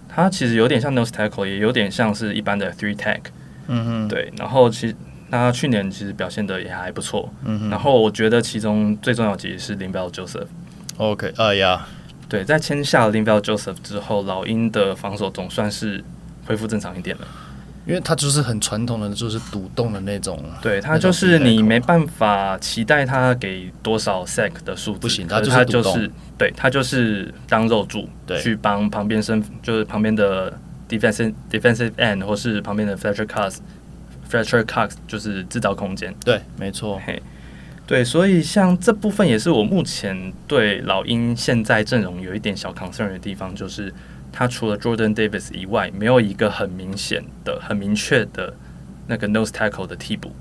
[0.08, 3.22] 他其实有点像 nose tackle，也有点像是一般的 three tech。
[3.68, 4.08] 嗯哼。
[4.08, 4.96] 对，然后其实。
[5.32, 10.46] 他去年其实表现的也还不错，嗯哼，然后我觉得其中最重要的是 Linval Joseph。
[10.98, 11.88] OK，啊呀，
[12.30, 16.04] 对，在签下 Linval Joseph 之后，老鹰的防守总算是
[16.46, 17.26] 恢复正常一点了。
[17.88, 20.40] 因为他就是很传统的，就是独栋的那种。
[20.62, 30.54] 对，他就是你没办法期待他给多少 sack 的数字，不行，他他就是对他就是当肉柱，对，去帮旁边身就是旁边的
[31.00, 33.58] defensive defensive end 或是旁边的 Fletcher Cox。
[34.30, 37.22] Fletcher Cox 就是制造空间，对，没错，嘿，
[37.86, 43.94] 对，所以像这部分也是我目前对老鹰现在阵容有一点小 concern 的地方，就是
[44.32, 48.52] 他除了 Jordan Davis 以外，没有一个很明显的、很明确的
[49.06, 50.32] 那个 nose tackle 的替补。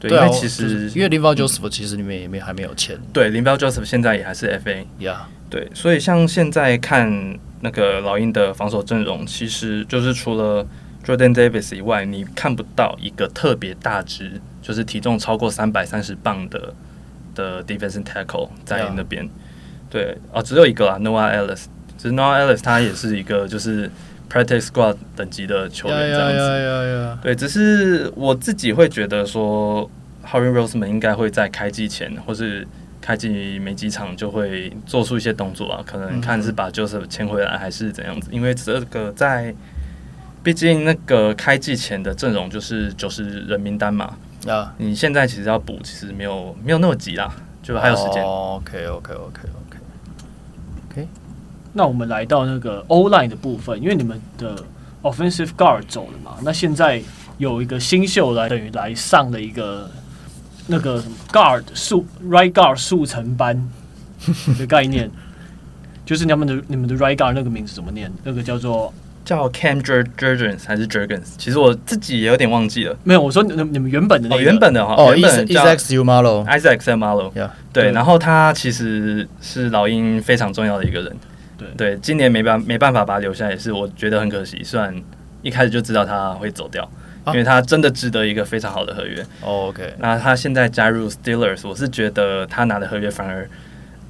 [0.00, 10.66] 对，因为其实、就是、因为 Linval Joseph 其实里面也没还没有签，对，Linval Joseph 现在也还是 FA，呀.对，所以像现在看那个老鹰的防守阵容，其实就是除了
[11.04, 16.72] Jordan Davis 以外，你看不到一个特别大只，就是体重超过三百三十磅的
[17.34, 19.28] 的 defensive tackle 在那边。
[19.90, 21.64] 对，哦，只有一个啊，Noah Ellis。
[21.98, 23.90] 其实 Noah Ellis 他也是一个就是
[24.30, 26.38] practice squad 等级的球员这样子。
[26.38, 27.20] Yeah, yeah, yeah, yeah.
[27.20, 29.90] 对，只是我自己会觉得说
[30.22, 32.66] h a r r y Roseman 应该会在开季前或是
[33.00, 39.54] 开季没几场就会做出一些动作啊，可能看是把 Joseph 签回来还是怎样子，因为这个在。
[40.42, 44.16] 毕竟那个开季前的阵容就是九十人名单嘛。
[44.48, 47.30] 啊，你现在其实要补，其实没有没有那么急啦，
[47.62, 48.24] 就还有时间。
[48.24, 49.78] OK OK OK OK
[50.88, 51.08] OK。
[51.72, 54.56] 那我们来到那个 O-line 的部分，因为你们的
[55.02, 57.02] Offensive Guard 走了嘛，那现在
[57.38, 59.90] 有一个新秀来，等于来上了一个
[60.66, 63.68] 那个什么 Guard 速 Right Guard 速成班
[64.58, 65.10] 的概念，
[66.04, 68.12] 就是你们的你们的 Right Guard 那个名字怎么念？
[68.24, 68.92] 那个叫做。
[69.22, 71.34] 叫 Cam Jurgens 还是 Jurgens？
[71.38, 72.96] 其实我自己也有点忘记了。
[73.04, 77.30] 没有，我说你你们原本的那个、哦，原本的哈，哦，Isaac Seumalo，Isaac Seumalo，
[77.72, 77.92] 对。
[77.92, 81.16] 然后他其实是老鹰非常重要的一个人。
[81.60, 84.60] 对对，今年没办没办法把他留下，也是我觉得很可惜。
[84.64, 84.94] 虽然
[85.42, 86.82] 一开始就知道他会走掉，
[87.24, 89.22] 啊、因为他真的值得一个非常好的合约。
[89.42, 93.48] 哦、OK，那他现在加入 Steelers，我是觉得他拿的合约反而。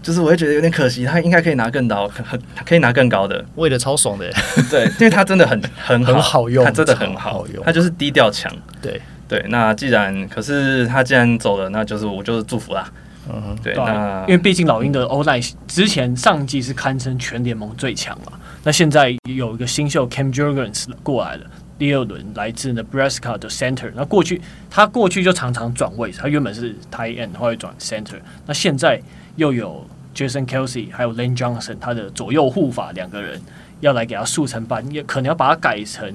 [0.03, 4.33] 就是我会觉得有点可惜，他应该可以拿更高，很 可以拿更高的，为了超爽的，
[4.71, 9.45] 对， 因为他真的很 很好，很好用，他真的很好，好用，他就是低调强，对对。
[9.51, 12.91] 那既然可是他既然走了，那就是我就是祝福啦，
[13.29, 13.75] 嗯，对。
[13.75, 18.33] 对那因为毕竟老鹰的 O-line 之前上季是堪称全联盟最强嘛，
[18.65, 21.47] 那现在有一个新秀 Cam Jurgens 过来了，
[21.79, 29.01] 第二轮来自 Nebraska 的 Center，那过去他过去就常常转位，他原本是 Tight End，后来转 Center，那现在。
[29.37, 33.41] 又有 Jason Kelsey 还有 Lane Johnson，他的左右护法两个人
[33.79, 36.07] 要来给他速成班，也可能要把他改成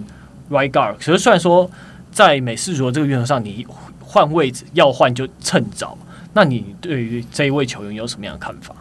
[0.52, 0.96] Right Guard。
[0.98, 1.68] 可是虽然说
[2.12, 3.66] 在美式足球这个运动上，你
[4.00, 5.98] 换位置要换就趁早。
[6.36, 8.76] 那你对于这一位球员有什么样的看法？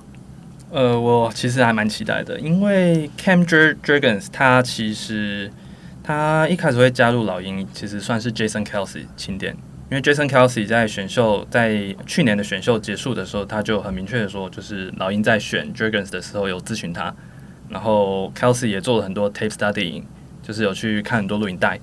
[0.72, 5.48] 呃，我其实还蛮期待的，因为 Cam Jurgens 他其实
[6.02, 9.56] 他一开始会加入老鹰，其实算是 Jason Kelsey 钦点。
[9.88, 17.14] 因为 Jason Kelsey 在选秀在去年的选秀结束的时候，他就很明确的说，就是老鹰在选 Jurgens 的时候有咨询他，
[17.68, 20.02] 然后 Kelsey 也做了很多 tape study，
[20.42, 21.78] 就是有去看很多录影带，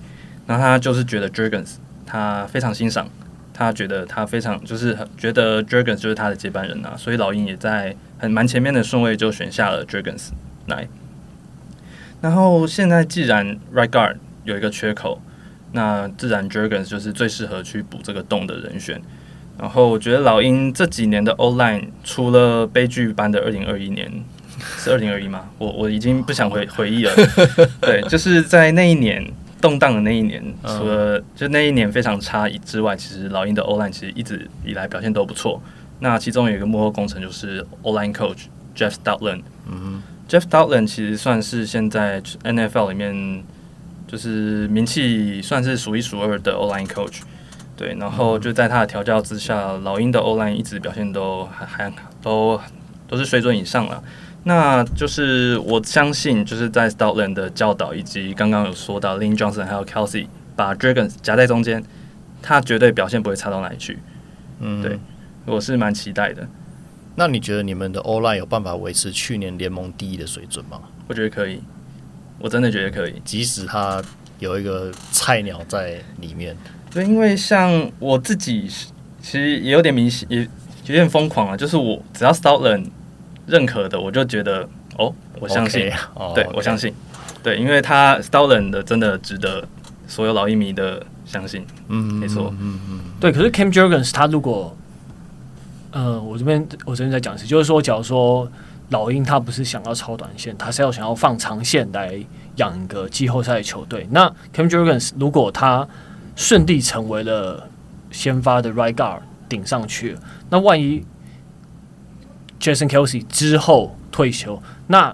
[0.45, 3.07] 然后他就是觉得 Jurgens 他非常欣赏，
[3.61, 10.29] 他觉得他非常就是很觉得 Jurgens 就是他的接班人啊，所以老鹰也在很蛮前面的顺位就选下了 Jurgens
[10.67, 10.87] 来，
[12.21, 15.21] 然后现在既然 Right Guard 有一个缺口。
[15.73, 19.01] 那自然 Jurgens 就是最适合去补这个洞的人选。
[19.57, 24.11] 然后我觉得老鹰这几年的 O-line 除了悲剧般的二零二一年，
[24.59, 25.49] 是二零二一吗？
[25.57, 27.13] 我我已经不想回回忆了。
[27.79, 29.25] 对，就是在那一年
[29.61, 35.61] 动荡的那一年，除了就那一年非常差异之外，其实老鹰的 O-line 其实一直以来表现都不错。
[35.99, 39.43] 那其中有一个幕后工程就是 O-line coach Jeff Stoutland。
[39.71, 43.43] 嗯，Jeff Stoutland 其实算是现在 NFL 里面。
[44.07, 47.21] 就是名气算是数一数二的 O-line coach，
[47.77, 52.59] 对，然后就在他的调教之下，老鹰的 O-line 一直表现都还还都
[53.07, 54.03] 都是水准以上了。
[54.43, 61.83] 那就是我相信，就是在 Stoutland 的教导以及刚刚有说到 Lane Johnson 还有 Kelsey 把 Dragons 夹在中间，
[62.41, 63.99] 他绝对表现不会差到哪里去。
[64.59, 64.99] 嗯，对，
[65.45, 66.47] 我是蛮期待的。
[67.15, 70.81] 那你觉得你们的 O-line 有办法维持去年联盟第一的水准吗？
[71.07, 71.61] 我觉得可以。
[72.39, 74.01] 我真的觉得可以，即使他
[74.39, 76.57] 有一个菜鸟在里面。
[76.89, 78.67] 对，因为像我自己，
[79.21, 81.55] 其实也有点明显，也有点疯狂啊。
[81.55, 82.87] 就是我只要 Stoutland
[83.51, 86.51] 认可的，我就觉得哦，我相信，okay, oh, 对 okay.
[86.55, 86.91] 我相信，
[87.43, 89.67] 对，因为他 Stoutland 的真的值得
[90.07, 91.63] 所有老鹰迷的相信。
[91.89, 93.31] 嗯，没错，嗯嗯，对。
[93.31, 94.75] 可是 Cam Jurgens 他如果，
[95.91, 98.49] 呃，我这边我这边在讲是，就是说，假如说。
[98.91, 102.21] 老鹰他不是想要超短线，他是要想要放长线来
[102.57, 104.05] 养一个季后赛的球队。
[104.11, 105.87] 那 Cam Jurgens 如果他
[106.35, 107.69] 顺利成为了
[108.11, 110.17] 先发的 Right Guard 顶上去，
[110.49, 111.05] 那万一
[112.61, 115.13] Jason Kelsey 之后退休，那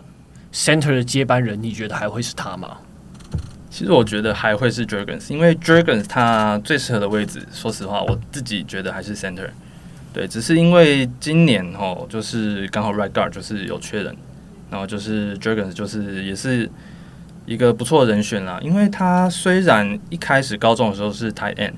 [0.54, 2.78] Center 的接班人你觉得还会是他吗？
[3.70, 9.50] 其实我觉得还会是 Jurgens，因为 Jurgens 他最适合的位置，说实话，我自己觉得还是 Center。
[10.14, 14.16] 对，只是因为今年哦，就是刚好 Right Guard 就是有缺人，
[14.72, 16.70] 然后就是 Jurgens 就是也是
[17.46, 18.60] 一个不错的人选啦。
[18.64, 21.74] 因为他虽然一开始高中的时候是 Tight End，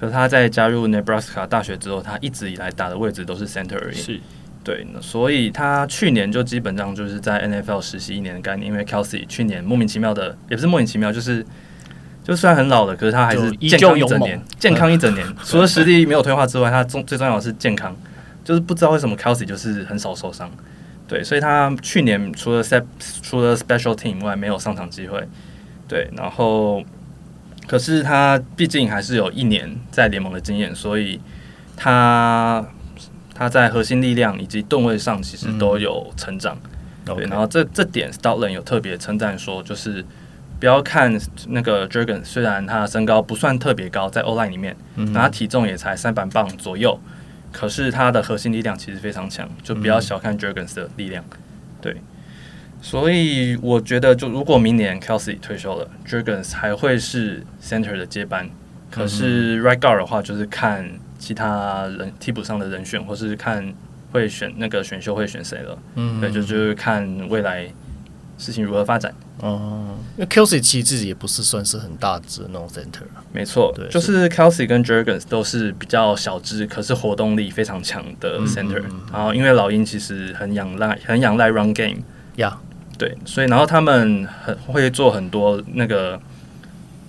[0.00, 3.96] 可是他在加入 Nebraska 大学之后，他一直以来打的位置都是 Center 而已。
[3.96, 4.20] 是，
[4.64, 8.66] 对，所以他去年就基本上就是在 NFL 实习一年的概念。
[8.66, 11.46] 因为 Kelsey 去年莫名其妙的，也不是莫名其妙，就是。
[12.26, 15.26] 就虽然很老了，可是他还是健康一整年，健康一整年。
[15.44, 17.94] 除了实力没有退化之外，他重最重要的是健康。
[18.42, 20.50] 就是不知道为什么 Kelsey 就是很少受伤，
[21.06, 22.82] 对，所以他去年除了 set
[23.20, 25.28] 除了 Special Team 外没有上场机会，
[25.86, 26.08] 对。
[26.16, 26.82] 然后，
[27.66, 31.20] 可是他毕竟还是有一年在联盟的经验，所以
[31.76, 32.66] 他
[33.34, 36.56] 他在核心力量以及吨位上其实都有成长。
[37.04, 40.04] 对，然后这这点 Stoutland 有特别称赞说，就是。
[40.60, 46.98] 不要看那个 Jurgens，虽然他身高不算特别高，在 O line 里面，那、嗯、他体重也才三百磅左右，
[47.52, 51.22] 可是他的核心力量其实非常强，就不要小看 Jurgens 的力量。
[51.82, 51.96] 对，
[52.80, 58.48] 所以我觉得，就如果明年 Kelsey 退休了，Jurgens 还会是 Center 的接班。
[58.90, 60.88] 可是 Right Guard 的话，就是看
[61.24, 63.72] 其他人替补上的人选，或是看
[64.12, 65.78] 会选那个选秀会选谁了。
[65.94, 67.66] 嗯，对，就就是看未来
[68.36, 69.14] 事情如何发展。
[69.40, 73.06] 哦，因为 Kelsey 其实自己也不是算是很大只的那种 center。
[73.32, 78.80] 没错，对，就是 Kelsey 跟 Jurgens 都是比较小只，可是活动力非常强的 center。
[78.80, 81.96] 嗯嗯嗯，然后因为老鹰其实很仰赖很仰赖 run game。
[82.36, 82.56] 呀
[82.92, 82.98] ，Yeah.
[82.98, 86.20] 对，所以然后他们很会做很多那个。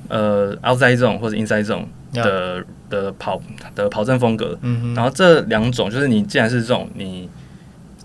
[0.08, 2.66] 呃，outside zone 或者 inside zone 的 Yeah.
[2.90, 3.42] 的跑
[3.76, 7.30] 的跑阵风格，嗯、然后这两种就是你既然是这种，你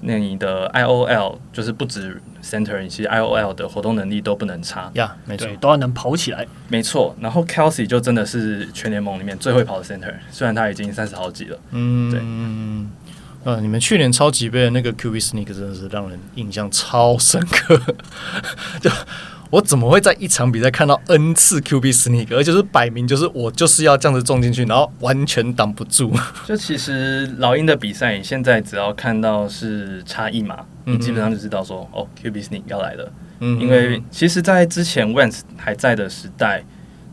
[0.03, 7.15] 那你的 I O L 就是不止 center，你其实 I O L 的活动能力都不能差，呀，yeah, 没错，都要能跑起来，没错。
[7.21, 12.91] 然后 Kelsey 就真的是全联盟里面最会跑的 center，虽然他已经三十好几了，嗯，对，嗯，
[13.45, 17.79] 呃，你们去年超级杯的那个 QB sneak 真的是让人印象超深刻，
[18.81, 18.91] 就。
[19.51, 26.13] 我怎么会在一场比赛看到 N 次 QB sneak，而且是摆明就是我就是要这样子撞进去，然后完全挡不住。
[26.47, 33.13] 就其实老鹰的比赛，你现在只要看到是差一码，你基本上就知道说、哦 QB sneak 要来了。
[33.41, 36.63] 嗯哼，因为其实，在之前 Wentz 还在的时代，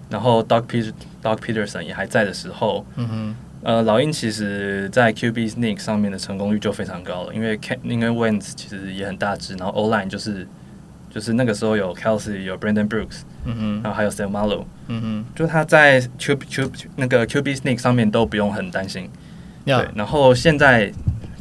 [0.08, 0.92] 然后 Doug Peter
[1.24, 10.48] Doug Peterson 也还在的时候，嗯哼，呃，老鹰其实在 QB sneak 上面的成功率就非常高了，因为 K 因为 Wentz 其实也很大只，然后 O line 就是。
[11.10, 19.10] 就是那个时候有 Kelsey 有 Brandon Brooks，嗯哼，然后还有 Seumalo，嗯哼，就他在 Q Q 那个 QB sneak 上面都不用很担心.
[19.66, 19.88] 对。
[19.96, 20.92] 然后现在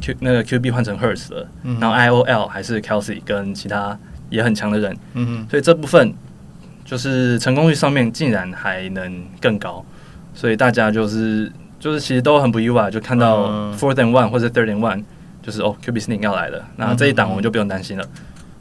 [0.01, 1.81] Q 那个 QB 换成 Hurts 了，嗯、哼。
[1.81, 3.97] 然后 IOL 还是 Kelsey 跟其他
[4.29, 6.13] 也很强的人，嗯哼，所以这部分
[6.83, 9.85] 就是成功率上面竟然还能更高，
[10.33, 15.03] 所以大家就是就是其实都很不意外，就看到 Fourth and One 或者 Third and One，
[15.41, 18.05] 就是哦 QB sneak 要来了，那这一档我们就不用担心了，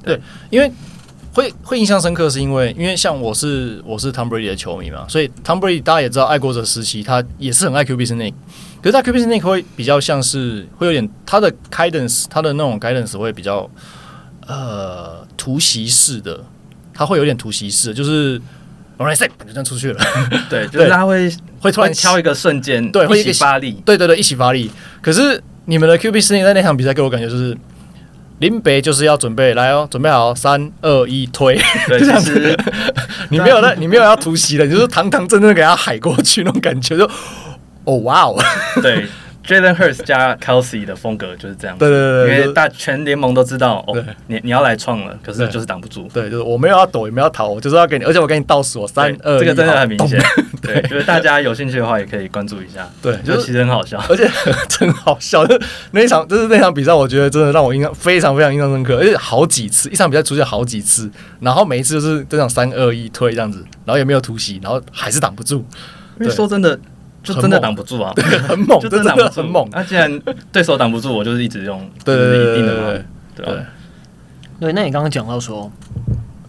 [0.03, 0.71] 对，对，因为。
[1.37, 8.33] 会会印象深刻，是因为因为像我是我是 Tom Brady 的球迷嘛，所以 Tom Brady 大家也知道，爱国者时期他也是很爱 QB sneak，
[8.81, 13.71] 可是他 QB sneak 会比较像是会有点他的 guidance，他的那种 guidance 会比较
[14.47, 16.43] 呃突袭式的，
[16.95, 18.41] 他会有点突袭式，就是
[18.97, 20.01] Alright set 就这样出去了，
[20.49, 21.31] 对， 就是他会
[21.61, 24.71] 会突然挑一个瞬间，对，会一起发力，对对对，一起发力。
[25.03, 27.55] 可是你们的 QB sneak 在那场比赛给我感觉就是。
[28.39, 31.59] 林北就是要准备来哦，准备好，三二一，推，
[31.89, 32.57] 对 这样子。
[33.31, 37.11] 你没有在，你没有要突袭的，你就是堂堂正正给他海过去那种感觉，就
[37.85, 38.37] 哦哇哦，
[38.83, 39.07] 对。
[39.47, 50.21] Jalen Hurts 加 Kelsey 的风格就是这样，对对对，因为大全联盟都知道哦，你你要来创了，可是就是挡不住，对，就是我没有要躲，也没有要逃，我就是要给你，而且我给你倒数，三二，这个真的很明显，
[50.61, 54.29] 对，就是大家有兴趣的话也可以关注一下，对，就其实很好笑，而且
[54.69, 55.57] 真好笑，就
[55.93, 61.09] 那一场就是那场比赛，我觉得真的让我印象非常非常印象深刻，而且好几次，一场比赛出现好几次，
[61.41, 65.65] 然后每一次就是这样三二一推这样子，然后也没有突袭，然后还是挡不住，
[66.19, 66.79] 因为说真的。
[67.35, 68.13] 就真的挡不住啊，
[68.49, 69.43] 很猛， 就真的挡不住。
[69.43, 69.69] 很猛。
[69.73, 70.21] 那既然
[70.53, 73.67] 对手挡不住，我就是一直用，对对对对对对。
[74.61, 75.71] 对，那你刚刚讲到说，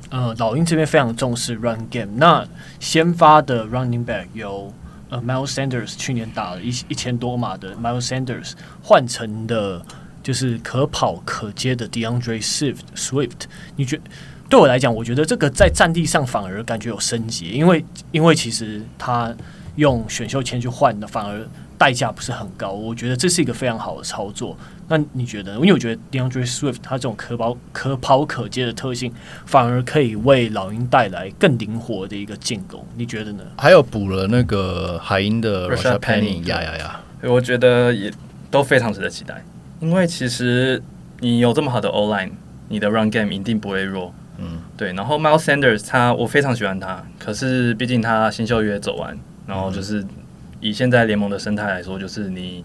[0.10, 2.14] 呃，老鹰这边非常重视 run game。
[2.16, 2.46] 那
[2.80, 4.72] 先发的 running back 有
[5.10, 8.52] 呃 Miles Sanders，去年打了一一千多码的 Miles Sanders，
[8.82, 9.82] 换成的
[10.22, 12.78] 就是可跑可接的 DeAndre Swift。
[12.96, 13.32] Swift，
[13.76, 14.00] 你觉
[14.48, 19.34] 对我来讲，我觉得这个在战地上反而感觉有升级，因为因为其实他。
[19.78, 21.48] 用选秀签去换的，反而
[21.78, 22.72] 代价不是很高。
[22.72, 24.56] 我觉得这是一个非常好的操作。
[24.90, 25.56] 那你觉得？
[25.56, 29.12] 因为我觉得 DeAndre Swift 他这种可跑可跑可接的特性，
[29.46, 32.86] 反而可以为老鹰带来更灵活的一个进攻。
[32.96, 33.44] 你觉得呢？
[33.58, 37.02] 还有补了那个海鹰的 Rashad Penny，呀呀呀！
[37.24, 38.12] 我觉得也
[38.50, 39.44] 都非常值得期待。
[39.80, 40.82] 因为其实
[41.20, 42.32] 你有这么好的 O line，
[42.70, 44.14] 你的 Run Game 一定不会弱。
[44.38, 44.94] 嗯，对。
[44.94, 47.04] 然后 Miles Sanders 他，我非常喜欢他。
[47.20, 49.18] 可是毕竟他新秀约走完。
[49.48, 50.06] 然后就是
[50.60, 52.64] 以现在联盟的生态来说，就是你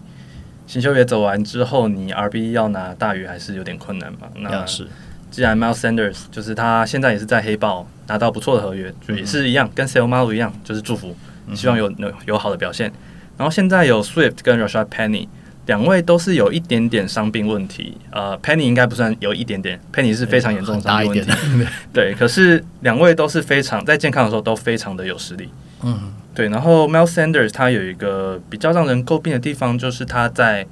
[0.67, 4.27] 新秀也走完之后，你 RB 要拿大鱼还是有点困难嘛。
[4.35, 4.87] 那是，
[5.31, 11.15] 既然 Miles Sanders 就是他现在也是在黑豹拿到不错的合约，就也是一样，跟 Seumalo 一样，就是祝福，
[11.53, 12.91] 希望有有有好的表现。
[13.37, 15.27] 然后现在有 Swift 跟 Rashad Penny
[15.65, 21.31] 两位都是有一点点伤病问题，呃，Penny 应该不算有一点点，Penny 是非常严重的伤病问题。
[21.91, 25.49] 对，可是两位都是非常在健康的时候都非常的有实力。
[25.83, 26.13] 嗯。
[26.35, 30.65] 对，然后 Miles Sanders 他有一个比较让人诟病的地方，就是他在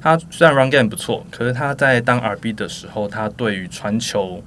[0.00, 4.42] 他虽然 run game 不错，可是他在当 RB 的时候，他对于传球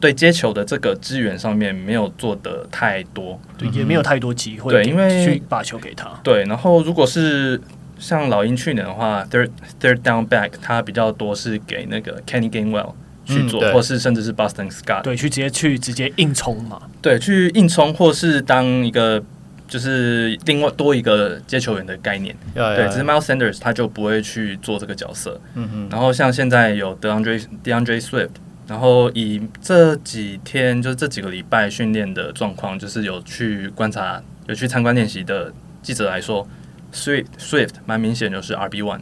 [0.00, 6.10] 对接球的这个支援上面没有做的太多，对，也没有太多机会，对，因为去把球给他。
[6.22, 7.60] 对，然后如果是
[7.98, 9.50] 像老鹰去年的话，third
[9.80, 12.92] third down back，他比较多是给那个 Kenny Gainwell
[13.24, 19.22] 去做，嗯、或是甚至是 Boston Scott，对，去直接去直接硬冲嘛，对，去硬冲，或是当一个
[19.68, 28.30] 就是另外多一个接球员的概念，对，只是 Miles Sanders 他就不会去做这个角色，嗯哼，然后像现在有 DeAndre DeAndre Swift。
[28.66, 35.50] 然后以这几天就是这几个礼拜训练的状况，就是有去观察、有去参观练习的
[35.80, 36.46] 记者来说
[36.92, 39.00] ，Swift Swift 蛮明显就是 RB one，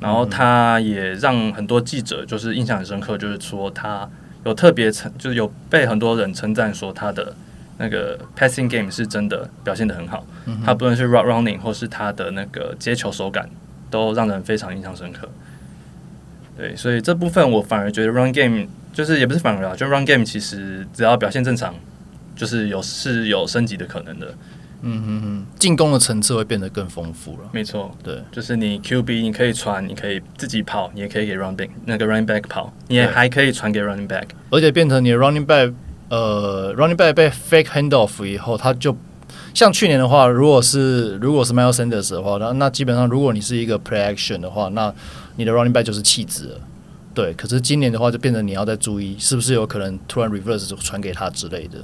[0.00, 4.10] 然后他也让很多记者就是印象很深刻，就是说他
[4.44, 7.32] 有特别称，就是有被很多人称赞说他的
[7.78, 10.26] 那个 passing game 是真的表现的很好，
[10.64, 13.48] 他不论是 route running 或是他的那个接球手感，
[13.90, 15.28] 都让人非常印象深刻。
[16.56, 18.66] 对，所以这部分我反而觉得 run game。
[18.96, 21.74] 就是也不是反而啊，就 run game 其实只要表现正常，
[22.34, 24.26] 就是有是有升级的可能的。
[24.80, 27.50] 嗯嗯嗯，进攻的层次会变得更丰富了。
[27.52, 35.74] 没错，对，就是你 QB 你可以传，你可以自己跑，你也可以给 running 那个 running back 跑，你也还可以传给 running back，而且变成你的 running back，
[36.08, 38.96] 呃，running back 被 fake handoff 以后，他就
[39.54, 44.92] 像去年的话，如果是如果是 Miles Sanders 的话，那那基本上如果你是一个 play action 的话，那
[45.36, 46.60] 你的 running back 就是弃子了。
[47.12, 51.78] 对，可是今年的话就变成你要再注意，是不是有可能突然 reverse 就传给他之类的？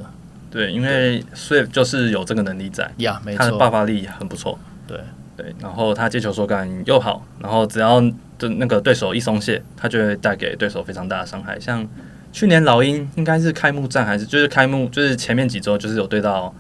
[0.51, 4.59] 对，因为 Swift 就是有这个能力在，呀，没错，他的爆发力很不错。
[4.87, 5.01] 对
[5.35, 7.99] 对，然后他接球手感又好，然后只要
[8.39, 11.59] 的那个对手一松懈，他就会带给对手非常大的伤害。
[11.59, 11.89] 像
[12.33, 16.53] 去年老鹰应该是开幕战还是就是开幕，就是前面几周就是有对到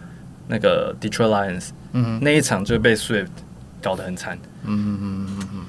[0.49, 3.29] 那个 Detroit Lions，嗯，那一场就被 Swift
[3.83, 4.39] 搞得很惨。
[4.65, 5.63] 嗯嗯嗯嗯嗯。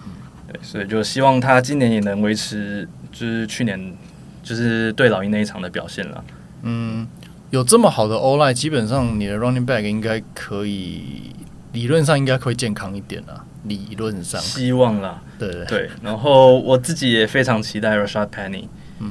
[0.62, 3.93] 所以就希望他今年也能维持，就是去年
[4.43, 6.24] 就是对老鹰那一场的表现了。
[6.62, 7.08] 嗯，
[7.49, 11.34] 有这么好的 O-line，基本上你的 running back 应该可以，
[11.72, 13.43] 理论上应该会健康一点了。
[13.64, 15.22] 理论上，希望啦。
[15.39, 15.89] 对对，对。
[16.04, 18.68] 然后我自己也非常期待 Rashad Penny，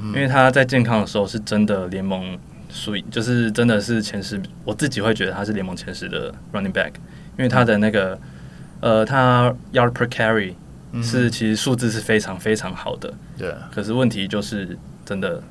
[0.07, 2.38] 因为他在健康的时候是真的联盟
[2.70, 6.93] 属于，就是真的是前十，我自己会觉得他是联盟前十的 running back，
[7.36, 8.18] 因为他的那个
[8.80, 10.55] 呃，他 yard per carry。
[11.03, 13.14] 是，其实数字是非常非常好的。
[13.38, 14.76] 对，可是问题就是，
[15.07, 15.43] 真的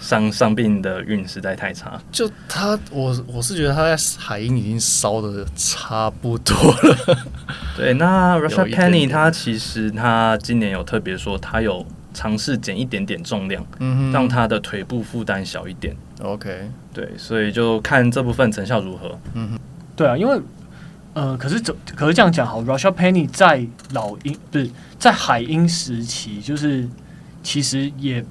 [0.00, 2.00] 伤伤病的运实在太差。
[2.10, 7.18] 就他，我我是觉得他在海鹰已经烧的差不多了。
[7.76, 15.96] 对，那 Rashad Penny 他其实他今年有特别说，他有尝试减一点点重量，嗯，让他的腿部负担小一点。
[16.22, 19.18] OK，对，所以就看这部分成效如何。
[19.34, 19.58] 嗯哼，
[19.96, 20.40] 对啊，因为。
[21.12, 26.88] 呃，可是怎可是这样讲好，Russia Penny 在老鹰不是在海鹰时期，就是
[27.42, 28.24] 其实也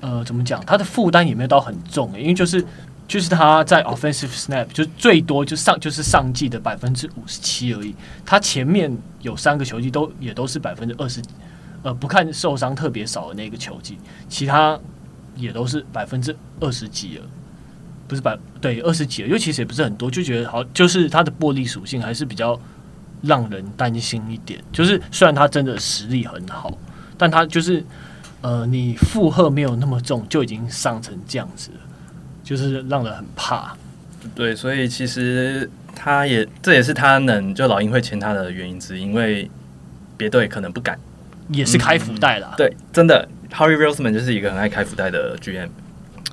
[0.00, 2.62] 呃怎么讲，他的负担也没有到很重，因为就是
[3.06, 7.94] 就是他在 offensive snap 就最多就上就是上季的百分之五十七而已，
[8.26, 11.22] 他前面有三个球季都也都是百分之二十，
[11.84, 13.96] 呃不看受伤特别少的那个球季，
[14.28, 14.76] 其他
[15.36, 17.24] 也都是百分之二十几了。
[18.06, 22.60] 不是百对二十几了，因为其实也不是很多，就觉得好，就是他的玻璃属性还是比较
[23.22, 24.62] 让人担心一点。
[24.70, 26.76] 就是虽然他真的实力很好，
[27.16, 27.82] 但他就是
[28.42, 31.78] 呃，你负荷没有那么重，就已经伤成这样子了，
[32.42, 33.74] 就是让人很怕。
[34.34, 39.50] 对，所以其实他也这也是他能就老鹰会签他的原因之一，因为
[40.18, 40.98] 别队可能不敢，
[41.48, 42.48] 也是开福袋啦。
[42.52, 45.68] 嗯、对，真的，Harry Roseman 就是一个很爱开福袋的 GM。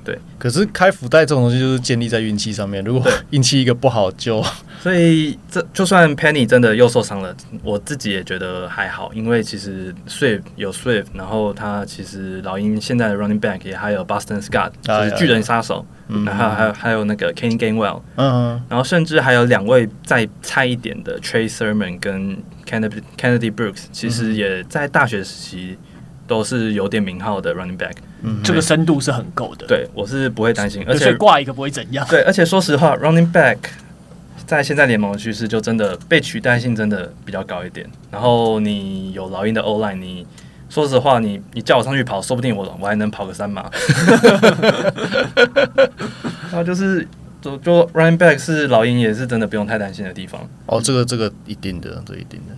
[0.03, 2.83] 对，可是开福袋这种东西就是建立在运气上面。
[2.83, 4.43] 如果 运气一个不好就，
[4.81, 15.85] 所以这就算 Penny 真的又受伤了，我自己也觉得还好，因为其实 Swift 有 Swift，然后他其实老鹰现在的 Running Back 也还有 Boston Scott，就是巨人杀手，
[16.25, 22.37] 然后还有还有那个 Kenny Gainwell，嗯，然后甚至还有两位再菜一点的 Trey Sermon 跟
[22.67, 25.77] Kennedy Kennedy Brooks，其实也在大学时期
[26.31, 27.95] 都是有点名号的 Running Back。
[28.21, 29.67] 嗯，这个深度是很够的。
[29.67, 32.07] 对，我是不会担心，而且挂一个不会怎样。
[32.09, 33.57] 对，而且说实话，running back
[34.45, 37.85] 在现在联盟的趋势就真的被取代性真的比较高一点。
[38.09, 40.25] 然后你有老鹰的 O line，你
[40.69, 43.69] 说实话，你你叫我上去跑，说不定我我还能跑个三码。
[46.49, 47.05] 然后就是
[47.41, 50.39] 就就 running back 是老鹰也是真的不用太担心的地方。
[50.67, 52.55] 哦，这个这个一定的，这一定的。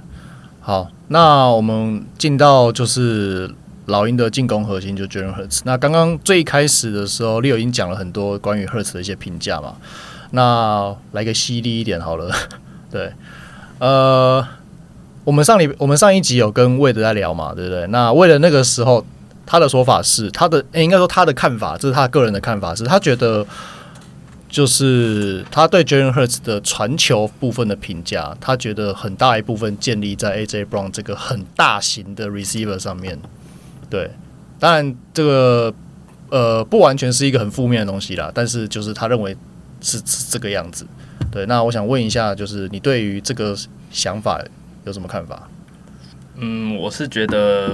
[0.60, 3.52] 好，那我们进到就是。
[3.88, 5.62] 老鹰的进攻核心就 Jalen Hurts。
[5.66, 9.76] 那刚刚最开始的时候，Leo 已经讲了很多关于 Hurts 的一些评价嘛。
[10.32, 12.34] 那来个犀利一点好了。
[12.90, 13.12] 对，
[13.80, 14.48] 呃，
[15.24, 17.86] 我们上礼我们上一集有跟魏德在聊嘛，对不对？
[17.88, 19.06] 那魏德那个时候，
[19.46, 23.46] 他的说法是他的，欸、应该说他的看法，这是他个人的看法，是他觉得
[24.48, 33.20] 就是他对 Jalen Hurts 的传球部分的评价，他觉得很大一部分建立在 AJ Brown 这个很大型的 receiver 上面。
[33.94, 34.10] 对，
[34.58, 35.72] 当然这个
[36.32, 39.38] 呃不完全是一个很负面的东西啦，但是就是他认为
[39.82, 40.84] 是是这个样子。
[41.32, 43.56] 对，那我想问一下，就是你对于这个
[43.92, 44.44] 想法
[44.86, 45.48] 有什么看法？
[46.38, 47.70] 嗯，我是觉得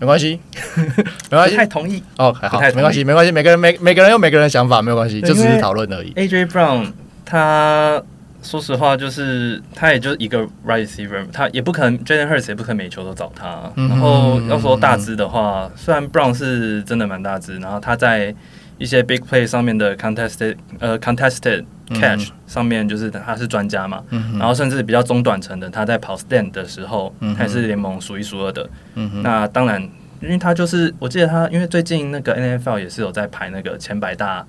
[0.00, 0.40] 没关系，
[1.30, 6.12] 没关系，太同意哦，还好，没关系，没关系，每个人每每个人有每个人的想法，没有关系，就只是讨论而已。
[6.14, 6.90] AJ Brown
[7.24, 8.02] 他
[8.46, 13.70] 说实话，就是他也就是一个 right receiver，他也不可能 Jalen Hurts 也不可能每球都找他。
[13.74, 18.32] 嗯、然后要说大只的话，嗯、虽然 Brown 是真的蛮大只，然后他在
[18.78, 28.68] 一些 big play 上面的 contested 呃 contested catch 上面就是他是专家嘛，嗯、然后甚至比较中短程的，他在跑 stand 的时候，他、也是联盟数一数二的。
[28.94, 29.82] 嗯、那当然，
[30.20, 34.46] 因为他就是我记得他，因为最近那个 NFL 也是有在排那个前百大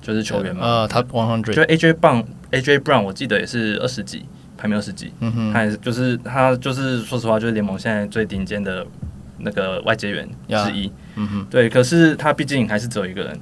[0.00, 4.24] 就是球员嘛，呃，他 one hundred 就 AJ Brown，AJ Brown 我记得也是二十几，
[4.56, 5.12] 排名二十几。
[5.20, 8.86] 嗯哼，他也是就是他就是说实话，就是联盟现在最顶尖的
[9.38, 10.90] 那个外接员之一。
[11.16, 13.38] 嗯哼，对，可是他毕竟还是只有一个人。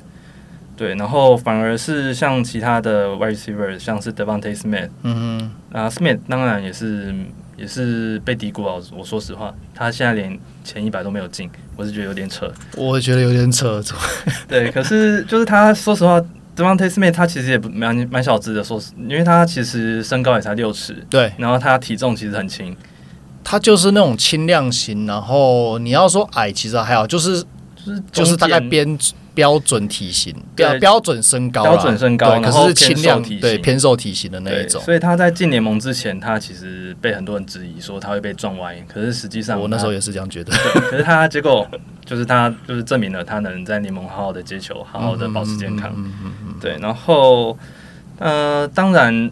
[0.77, 7.15] 对，然后反而是像其他的 wide receiver，像是 Devontae Smith，嗯哼，啊，Smith 当然也是
[7.57, 8.75] 也是被低估了。
[8.95, 12.53] 我说实话，他现在连前一百都没有进，我是觉得有点扯。
[12.77, 13.83] 我觉得有点扯。
[14.47, 16.23] 对，可是就是他说实话
[16.57, 22.77] ，Devontae Smith 他其实也不蛮蛮小只的，说是，因为他其实身高也才六尺，对，然后他体重其实很轻，
[23.45, 27.43] 他就是那种轻量型，然后你要说矮，其实还好，就是
[27.85, 28.99] 就是就是大概边。
[29.37, 34.81] 标准体型，标标准身高，标准身高，可是轻量，对偏瘦体型的那一种。
[34.83, 40.51] 所以他在进联盟之前，他其实被很多人质疑说他会被撞歪，可是实际上我那时候也是这样觉得。
[40.91, 41.69] 可是他结果
[42.07, 45.95] 就是他就是证明了他能在联盟好好的接球，好好的保持健康。
[46.59, 47.59] 对，然后
[48.19, 49.31] 呃，当然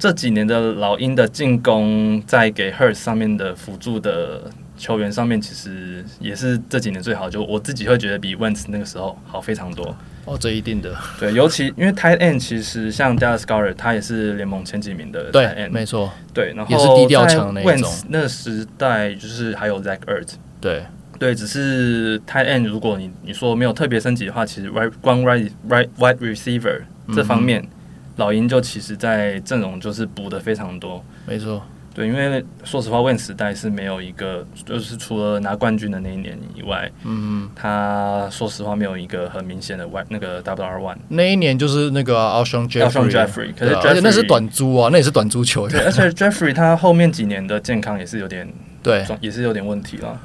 [0.00, 4.50] 这几年的老鹰的进攻在给 Hurts 上面的辅助的。
[4.76, 9.96] 球员上面其实也是这几年最好，就我自己会觉得比 Wentz 那个时候好非常多。
[10.24, 10.96] 哦，这一定的。
[11.20, 16.10] 对，尤其因为 Tight End 其实像 Dallas Goedert 他也是联盟前几名的 Tight End，没错。
[16.32, 17.54] 对，然后也是低调强
[18.08, 20.34] 那时代就是还有 Zach Ertz。
[20.60, 20.84] 对
[21.18, 26.80] 对，只是 Tight End 如果你你说没有特别升级的话，其实 Right 光 Right Right Wide Receiver
[27.14, 27.68] 这方面，嗯、
[28.16, 31.04] 老鹰就其实在阵容就是补的非常多。
[31.26, 31.62] 没错。
[31.94, 40.96] 对，因为说实话，Wentz 时代是没有一个，就是除了拿冠军的那一年以外，嗯，他说实话没有一个很明显的 Y 那个 WR One。
[41.08, 45.68] 那一年就是那个 Alshon Jeffery，可是而且那是短租啊，那也是短租球。
[45.68, 50.20] 对，而且 Jeffery 他后面几年的健康也是有点，对，也是有点问题了。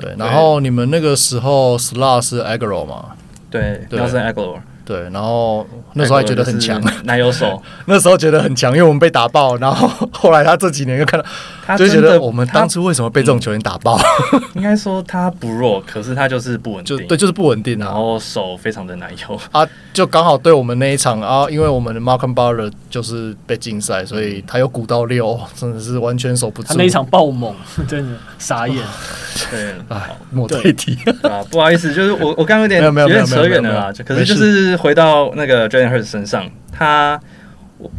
[0.00, 3.16] 对，然后你们那个时候 Slot 是 Agholor 嘛？
[3.50, 4.60] 对，Nelson Agholor。
[4.88, 7.62] 对，然后那时候还觉得很强，奶油手。
[7.84, 9.54] 那时候觉得很强，因为我们被打爆。
[9.58, 11.26] 然后 后来他这几年又看到，
[11.66, 14.00] 他就觉得我们当初为什么被这种球员打爆？
[14.56, 17.78] 应该说他不弱，可是他就是不稳定，对，就是不稳定。
[17.78, 19.68] 然后手非常的奶油啊，
[19.98, 26.68] 就刚好对我们那一场啊，因为我们的 Malcolm Butler 就是被禁赛，所以他又鼓到六，真的是完全守不住。
[26.68, 27.52] 他那一场爆猛，
[27.88, 28.76] 真的傻眼。
[29.50, 30.96] 对，哎，莫退题
[31.28, 34.76] 啊，不好意思，就是我我刚刚有点有点扯远了啦，可是就是。
[34.76, 37.20] 回到那个 Jalen Hurts 身上，他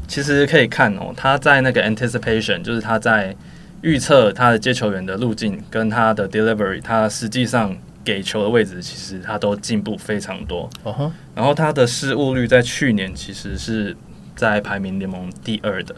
[0.08, 3.36] 其实可以看哦，他在那个 anticipation，就是他在
[3.82, 10.70] 预测他的接球员的路径跟他的 delivery，他实际上给球的位置，其实他都进步非常多。
[10.84, 11.12] Uh huh.
[11.36, 13.96] 然后他的失误率在去年其实是
[14.36, 15.96] 在排名联盟第二的。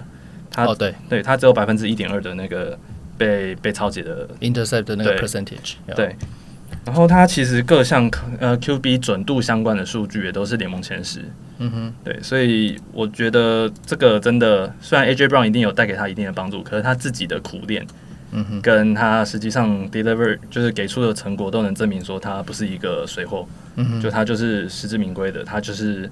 [0.49, 2.77] 他、oh, 对，对他只有百分之一点二的那个
[3.17, 5.95] 被被抄截的 intercept 的那个 percentage 对。
[5.95, 6.15] 对
[6.83, 11.19] 然后他其实各项呃 QB 准度相关的数据也都是联盟前十，
[11.59, 17.85] 嗯哼，对，所以我觉得这个真的，虽然 AJ Brown 一定有带给他一定的帮助，可是他自己的苦练，
[18.31, 26.09] 嗯哼，跟他实际上 deliver 就是给出的成果都能证明说他不是一个水货，嗯哼，就他就是实至名归的，他就是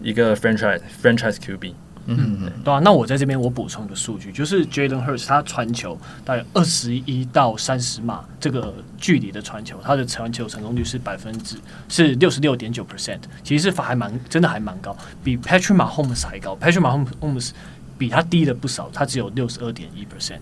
[0.00, 1.72] 一个 franchise franchise QB。
[2.10, 2.72] 嗯嗯，对。
[2.72, 16.80] 啊，那我在这边我补充一个数据，就是 Jalen Hurts 他传球大概二十一到三十码这个距离的传球，他的传球成功率是百分之是六十六点九 percent，其实是还蛮真的还蛮高，比 Patrick Mahomes 还高，Patrick
[17.20, 17.50] Mahomes
[17.98, 20.38] 比他低了不少，他只有六十二点一 percent，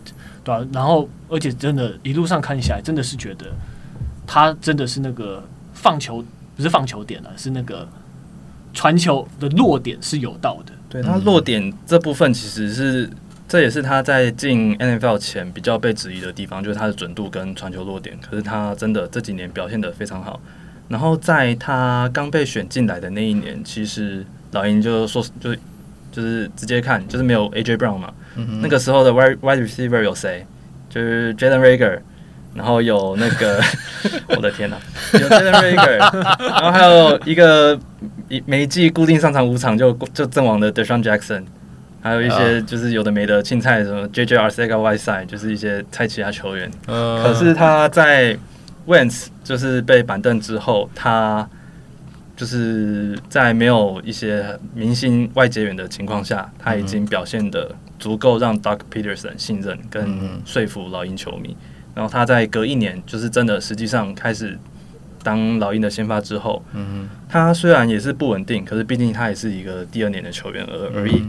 [0.47, 3.47] 对啊，然后而且真的，一路上看起来真的是觉得
[4.25, 5.43] 他真的是那个
[5.75, 6.25] 放球
[6.57, 7.87] 不是放球点了，是那个
[8.73, 10.73] 传球的落点是有道的。
[10.89, 13.11] 对，他落点这部分其实是
[13.49, 18.17] 这也是他在进 NFL 前比较被质疑的地方，就是他的准度跟传球落点。
[18.21, 20.41] 可是他真的这几年表现得非常好。
[20.89, 25.53] 然后在他刚被选进来的那一年，其实老鹰就说就
[26.13, 28.15] 就是直接看就是没有 AJ Brown 嘛。
[28.37, 30.47] 嗯、那个时候的 wide wide receiver 有谁？
[30.89, 31.99] 就是 Jalen Reagor，
[32.55, 33.61] 然后有那个
[34.29, 34.77] 我的天哪，
[35.13, 35.99] 有 Jalen Reagor，
[36.51, 37.79] 然后还有一个
[38.29, 41.45] 一每一季固定上场五场就就阵亡的 DeSean Jackson。
[42.03, 46.71] 还有一些就是有的没的青菜，什么 JJ Arcega-Whiteside，就是一些菜其他球员。
[46.87, 48.39] 嗯，可是他在
[48.87, 51.49] Wentz 就是被板凳之后，他
[52.37, 61.57] 就是在没有一些明星外接员的情况下，他已经表现得足够让 Doug Peterson 信任跟说服老鹰球迷。
[61.95, 64.59] 然后他在隔一年，就是真的实际上开始
[65.23, 71.25] 当老鹰的先发之后，嗯，他虽然也是不稳定，可是毕竟他也是一个第二年的球员而而已。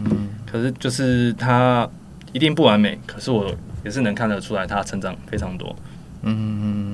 [0.46, 1.90] 可是就是他
[2.34, 3.50] 一定不完美，可是我
[3.86, 5.74] 也是能看得出来他成长非常多。
[6.24, 6.94] 嗯，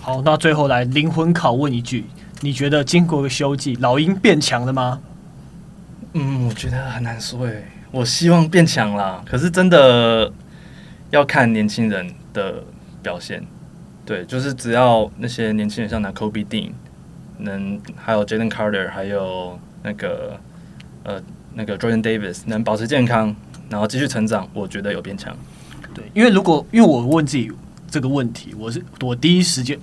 [0.00, 2.04] 好，那最后来灵魂拷问一句：
[2.40, 5.00] 你觉得经过个休季，老鹰变强了吗？
[6.14, 7.64] 嗯，我觉得很难说诶。
[7.90, 10.32] 我希望变强啦，可是真的
[11.10, 12.62] 要看年轻人的
[13.02, 13.42] 表现。
[14.04, 16.72] 对，就是只要那些年轻人像 Nakobe Dean
[17.38, 20.38] 能，还有 Jalen Carter，还有那个
[21.04, 21.22] 呃。
[21.54, 23.34] 那个 Jordan Davis 能保持健康，
[23.68, 25.36] 然后继续成长，我觉得有变强。
[25.92, 27.50] 对，因为如果因为我问自己
[27.90, 29.76] 这个问题，我是我第一时间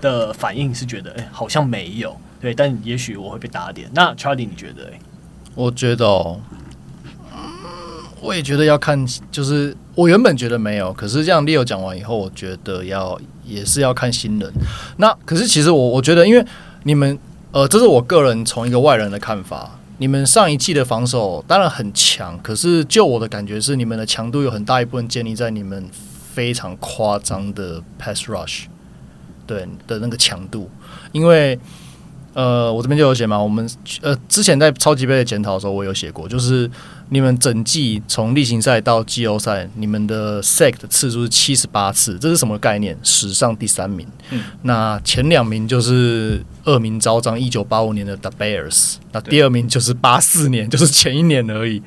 [0.00, 2.16] 的反应是觉得，哎，好像没有。
[2.40, 3.88] 对，但也许我会被打点。
[3.94, 4.90] 那 Charlie 你觉得？
[4.92, 4.98] 哎，
[5.54, 6.40] 我觉得哦，
[8.22, 14.52] 我也觉得要看，就是我原本觉得没有，可是这样 Leo 讲完以后，我觉得要也是要看新人。
[14.98, 16.44] 那可是其实我我觉得，因为
[16.84, 17.18] 你们
[17.50, 19.78] 呃，这是我个人从一个外人的看法。
[19.98, 25.84] 你们上一季的防守当然很强，可是就我的感觉是，你们的强度有很大一部分建立在你们
[26.34, 28.64] 非常夸张的 pass rush，
[29.46, 30.68] 对的那个强度。
[31.12, 31.56] 因为
[32.34, 33.68] 呃，我这边就有写嘛，我们
[34.00, 36.70] 呃之前在超级杯的检讨的时候，我有写过，就是。
[37.08, 42.98] 你们整季从例行赛到季后赛，你们的 sack 的次数是七十八次，这是什么概念？
[43.02, 44.08] 史上第三名。
[44.30, 51.82] 嗯，那前两名就是恶名昭彰一九八五年的 The Bears，那第二名就是八四年，就是前一年而已。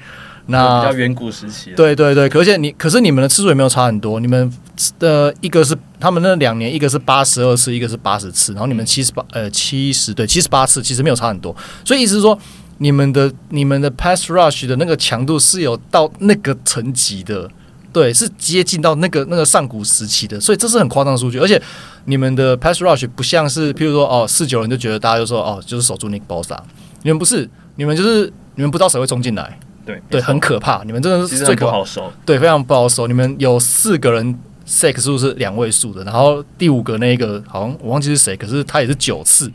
[0.47, 1.71] 那比较远古时期。
[1.75, 4.51] 对对对，而且你可是你们的次数也没有差很多，你们
[4.99, 12.37] 的一个是他们那两年，一个是八十二次，一个是八十次，然后你们七十八呃七十对七十八次，其实没有差很多，所以意思是说。
[12.77, 17.49] 你们的你们的 pass rush 的那个强度是有到那个层级的，
[17.93, 21.39] 对，是接近到那个那个上古时期的，所以这是很夸张的数据。
[21.39, 21.61] 而且
[22.03, 26.59] 你们的 pass rush 不像是，譬如说哦四九人就觉得大家就说哦就是守住 Nick Bosa，
[27.03, 28.25] 你们不是，你们就是
[28.55, 33.07] 你们不知道谁会冲进来，对对，很可怕，你们真的是最可怕，不好守，对，非常不好守。
[33.07, 39.51] 你们有四个人 sex 数是两位数的，然后第五个那个好像我忘记是谁，可是他也是九次，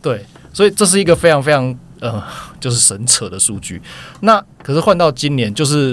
[0.00, 1.76] 对，所以这是一个非常非常。
[1.98, 2.22] 呃，
[2.60, 3.80] 就是神扯的数据。
[4.20, 5.92] 那可是换到今年，就是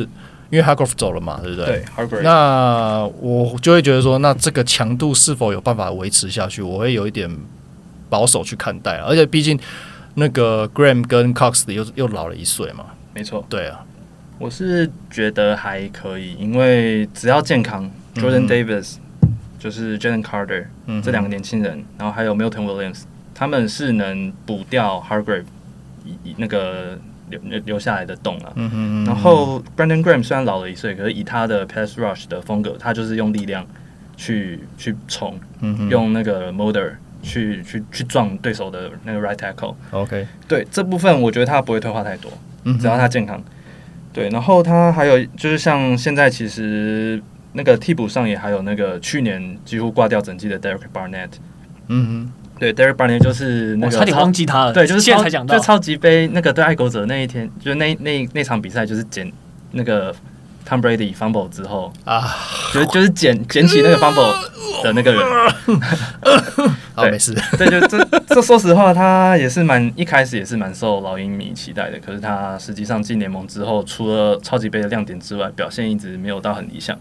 [0.50, 1.82] 因为 Hargrove 走了嘛，对不对？
[2.10, 2.22] 对。
[2.24, 6.62] 那我就会觉得说，那这个强度是否有办法维持下去？
[6.62, 7.34] 我会有一点
[8.10, 8.98] 保守去看待。
[8.98, 9.58] 而且毕竟
[10.16, 12.88] 那个 Graham 跟 Cox 又又老了一岁嘛。
[13.14, 13.86] 没错，对啊，
[14.40, 23.04] 我是觉得还可以，因为只要健康，Jordan Davis、嗯、就是 Jalen Carter、嗯、这两个年轻人，然后还有 Milton Williams，
[23.34, 25.46] 他们是能补掉 Hargrave。
[26.36, 27.00] 那个
[27.30, 33.66] 留留下来的洞啊，嗯、哼嗯哼然后 Brandon Graham 虽然老了一岁，可是以他的 pass rush 的风格，他就是用力量
[34.18, 36.92] 去去冲，嗯、用那个 motor
[37.22, 39.76] 去去去撞对手的那个 right tackle。
[39.92, 42.30] OK，对这部分我觉得他不会退化太多，
[42.80, 43.42] 只要他健康。
[44.12, 47.22] 对，然后他还有就是像现在其实
[47.54, 51.30] 那个替补上也还有那个去年几乎挂掉整季的 Derek Barnett。
[51.88, 52.32] 嗯哼。
[52.60, 54.72] 对，Derek Barnett 就是那个，差点忘记他了。
[54.72, 59.30] 对，就是现在才讲到，就超级杯那个对爱国者那一天，就那那那场比赛，就是捡
[59.72, 60.16] 那个
[60.68, 62.36] Tom Brady fumble 之后啊，
[62.74, 64.34] 就就是捡捡起那个 fumble
[64.84, 65.22] 的那个人。
[66.96, 67.34] 好，没事。
[67.58, 72.00] 对，就这这，说实话，他也是蛮一开始也是蛮受老鹰迷期待的。
[72.00, 76.98] 可是他实际上进联盟之后，除了超级杯的亮点之外，表现一直没有到很理想。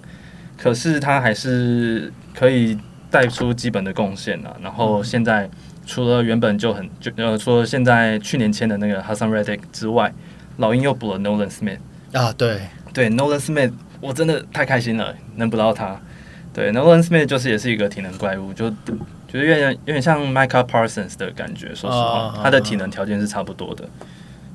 [0.57, 2.79] 可是他还是可以。
[3.13, 5.47] 带出基本的贡献啊，然后现在
[5.85, 10.11] 除了原本就很就呃，除了现在去年签的那个 Hassan Reddick 之外，
[10.57, 11.77] 老鹰又补了 Nolan Smith
[12.15, 16.01] 啊，对对，Nolan Smith 我真的太开心了，能捕到他。
[16.53, 18.69] 对，Nolan Smith 就是也是一个体能怪物，就
[19.27, 23.89] 就是有点有点像 Micah Parsons 的感觉，说实话，他的体能条件是差不多的，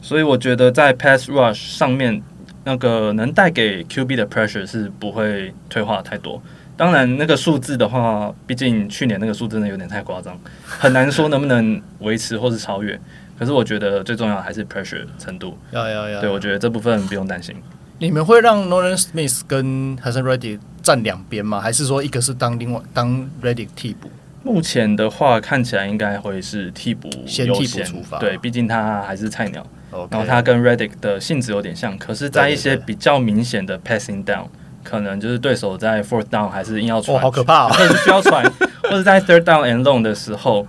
[0.02, 2.22] 所以我觉得在 Pass Rush 上面，
[2.64, 6.40] 那个能带给 QB 的 pressure 是不会退化太多。
[6.76, 13.00] 当然，那个数字的话，毕竟去年那个数字真的有点太夸张，很难说能不能维持或是超越。
[13.40, 15.58] 可是我觉得最重要还是 pressure 程度。
[15.72, 16.22] 要要要。
[16.22, 17.56] 对，我觉得这部分不用担心。
[18.00, 21.60] 你们会让 Nolan Smith 跟 Haason Reddick 站两边吗？
[21.60, 24.10] 还是说一个是当另外当 Reddick 替补？
[24.44, 28.20] 目前的话，看起来应该会是替补先，先替补出发。
[28.20, 29.66] 对，毕竟他还是菜鸟。
[29.92, 30.08] Okay.
[30.12, 34.46] 然后他跟 Reddick 的性质有点像，可是，在一些比较明显的 passing down。
[34.84, 37.70] 可能就是对手在 fourth down 还是硬要传，哦，好可怕，哦！
[37.76, 38.42] 或者需要传，
[38.84, 40.66] 或者在 third down and long 的时候，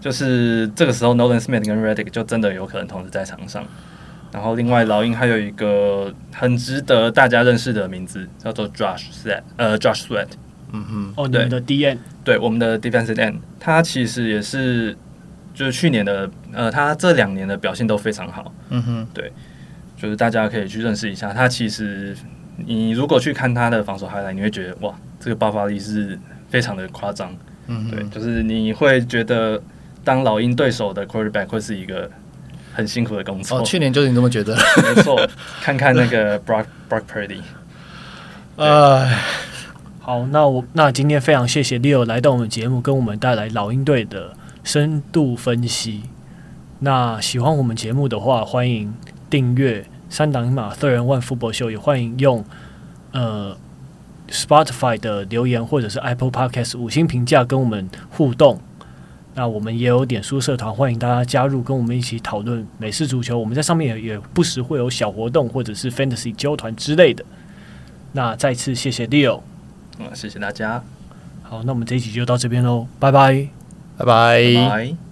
[0.00, 3.64] 就是这个时候 Nolan Smith 跟 Reddick 就真的有可能同时在场上。
[4.32, 10.28] 然后另外老鹰还有一个很值得大家认识的名字，叫做 Josh Sweat，呃，Josh Sweat。
[10.72, 14.96] 嗯哼，哦，对，你们的 DN，对，我们的 defensive end，他其实也是
[15.52, 18.52] 就是去年的，呃，他这两年的表现都非常好。
[18.70, 19.30] 嗯哼，对，
[19.96, 22.16] 就是大家可以去认识一下他，其实。
[22.66, 26.16] 你如果去看他的防守 highlight，你会觉得哇，这个爆发力是
[26.50, 27.34] 非常的夸张。
[27.66, 29.60] 嗯，对，就是你会觉得
[30.04, 32.08] 当老鹰对手的 quarterback 会是一个
[32.72, 33.58] 很辛苦的工作。
[33.58, 34.56] 哦，去年就是你这么觉得？
[34.94, 35.28] 没错，
[35.62, 37.40] 看看那个 Brock Brock Purdy。
[38.56, 39.18] 哎，
[40.00, 46.02] 好，那我那今天非常谢谢 Leo 来到我们节目，跟我们带来老鹰队的深度分析。
[46.80, 48.92] 那喜欢我们节目的话，欢迎
[49.30, 49.84] 订阅。
[50.10, 52.44] 三档一码 Third and One Football Show 也欢迎用
[53.12, 53.56] 呃
[54.28, 58.60] Spotify 的留言或者是 Apple Podcast 五星评价跟我们互动。
[59.34, 63.38] 那我们也有点书社团，欢迎大家加入，跟我们一起讨论美式足球。
[63.38, 67.24] 我们在上面也也不时会有小活动或者是 Fantasy 交团之类的。
[68.12, 69.40] 那再次谢谢 Leo，
[69.98, 70.84] 嗯，谢谢大家。
[71.42, 73.48] 好，那我们这一集就到这边喽，拜拜，
[73.96, 74.54] 拜拜。
[74.54, 75.11] 拜拜。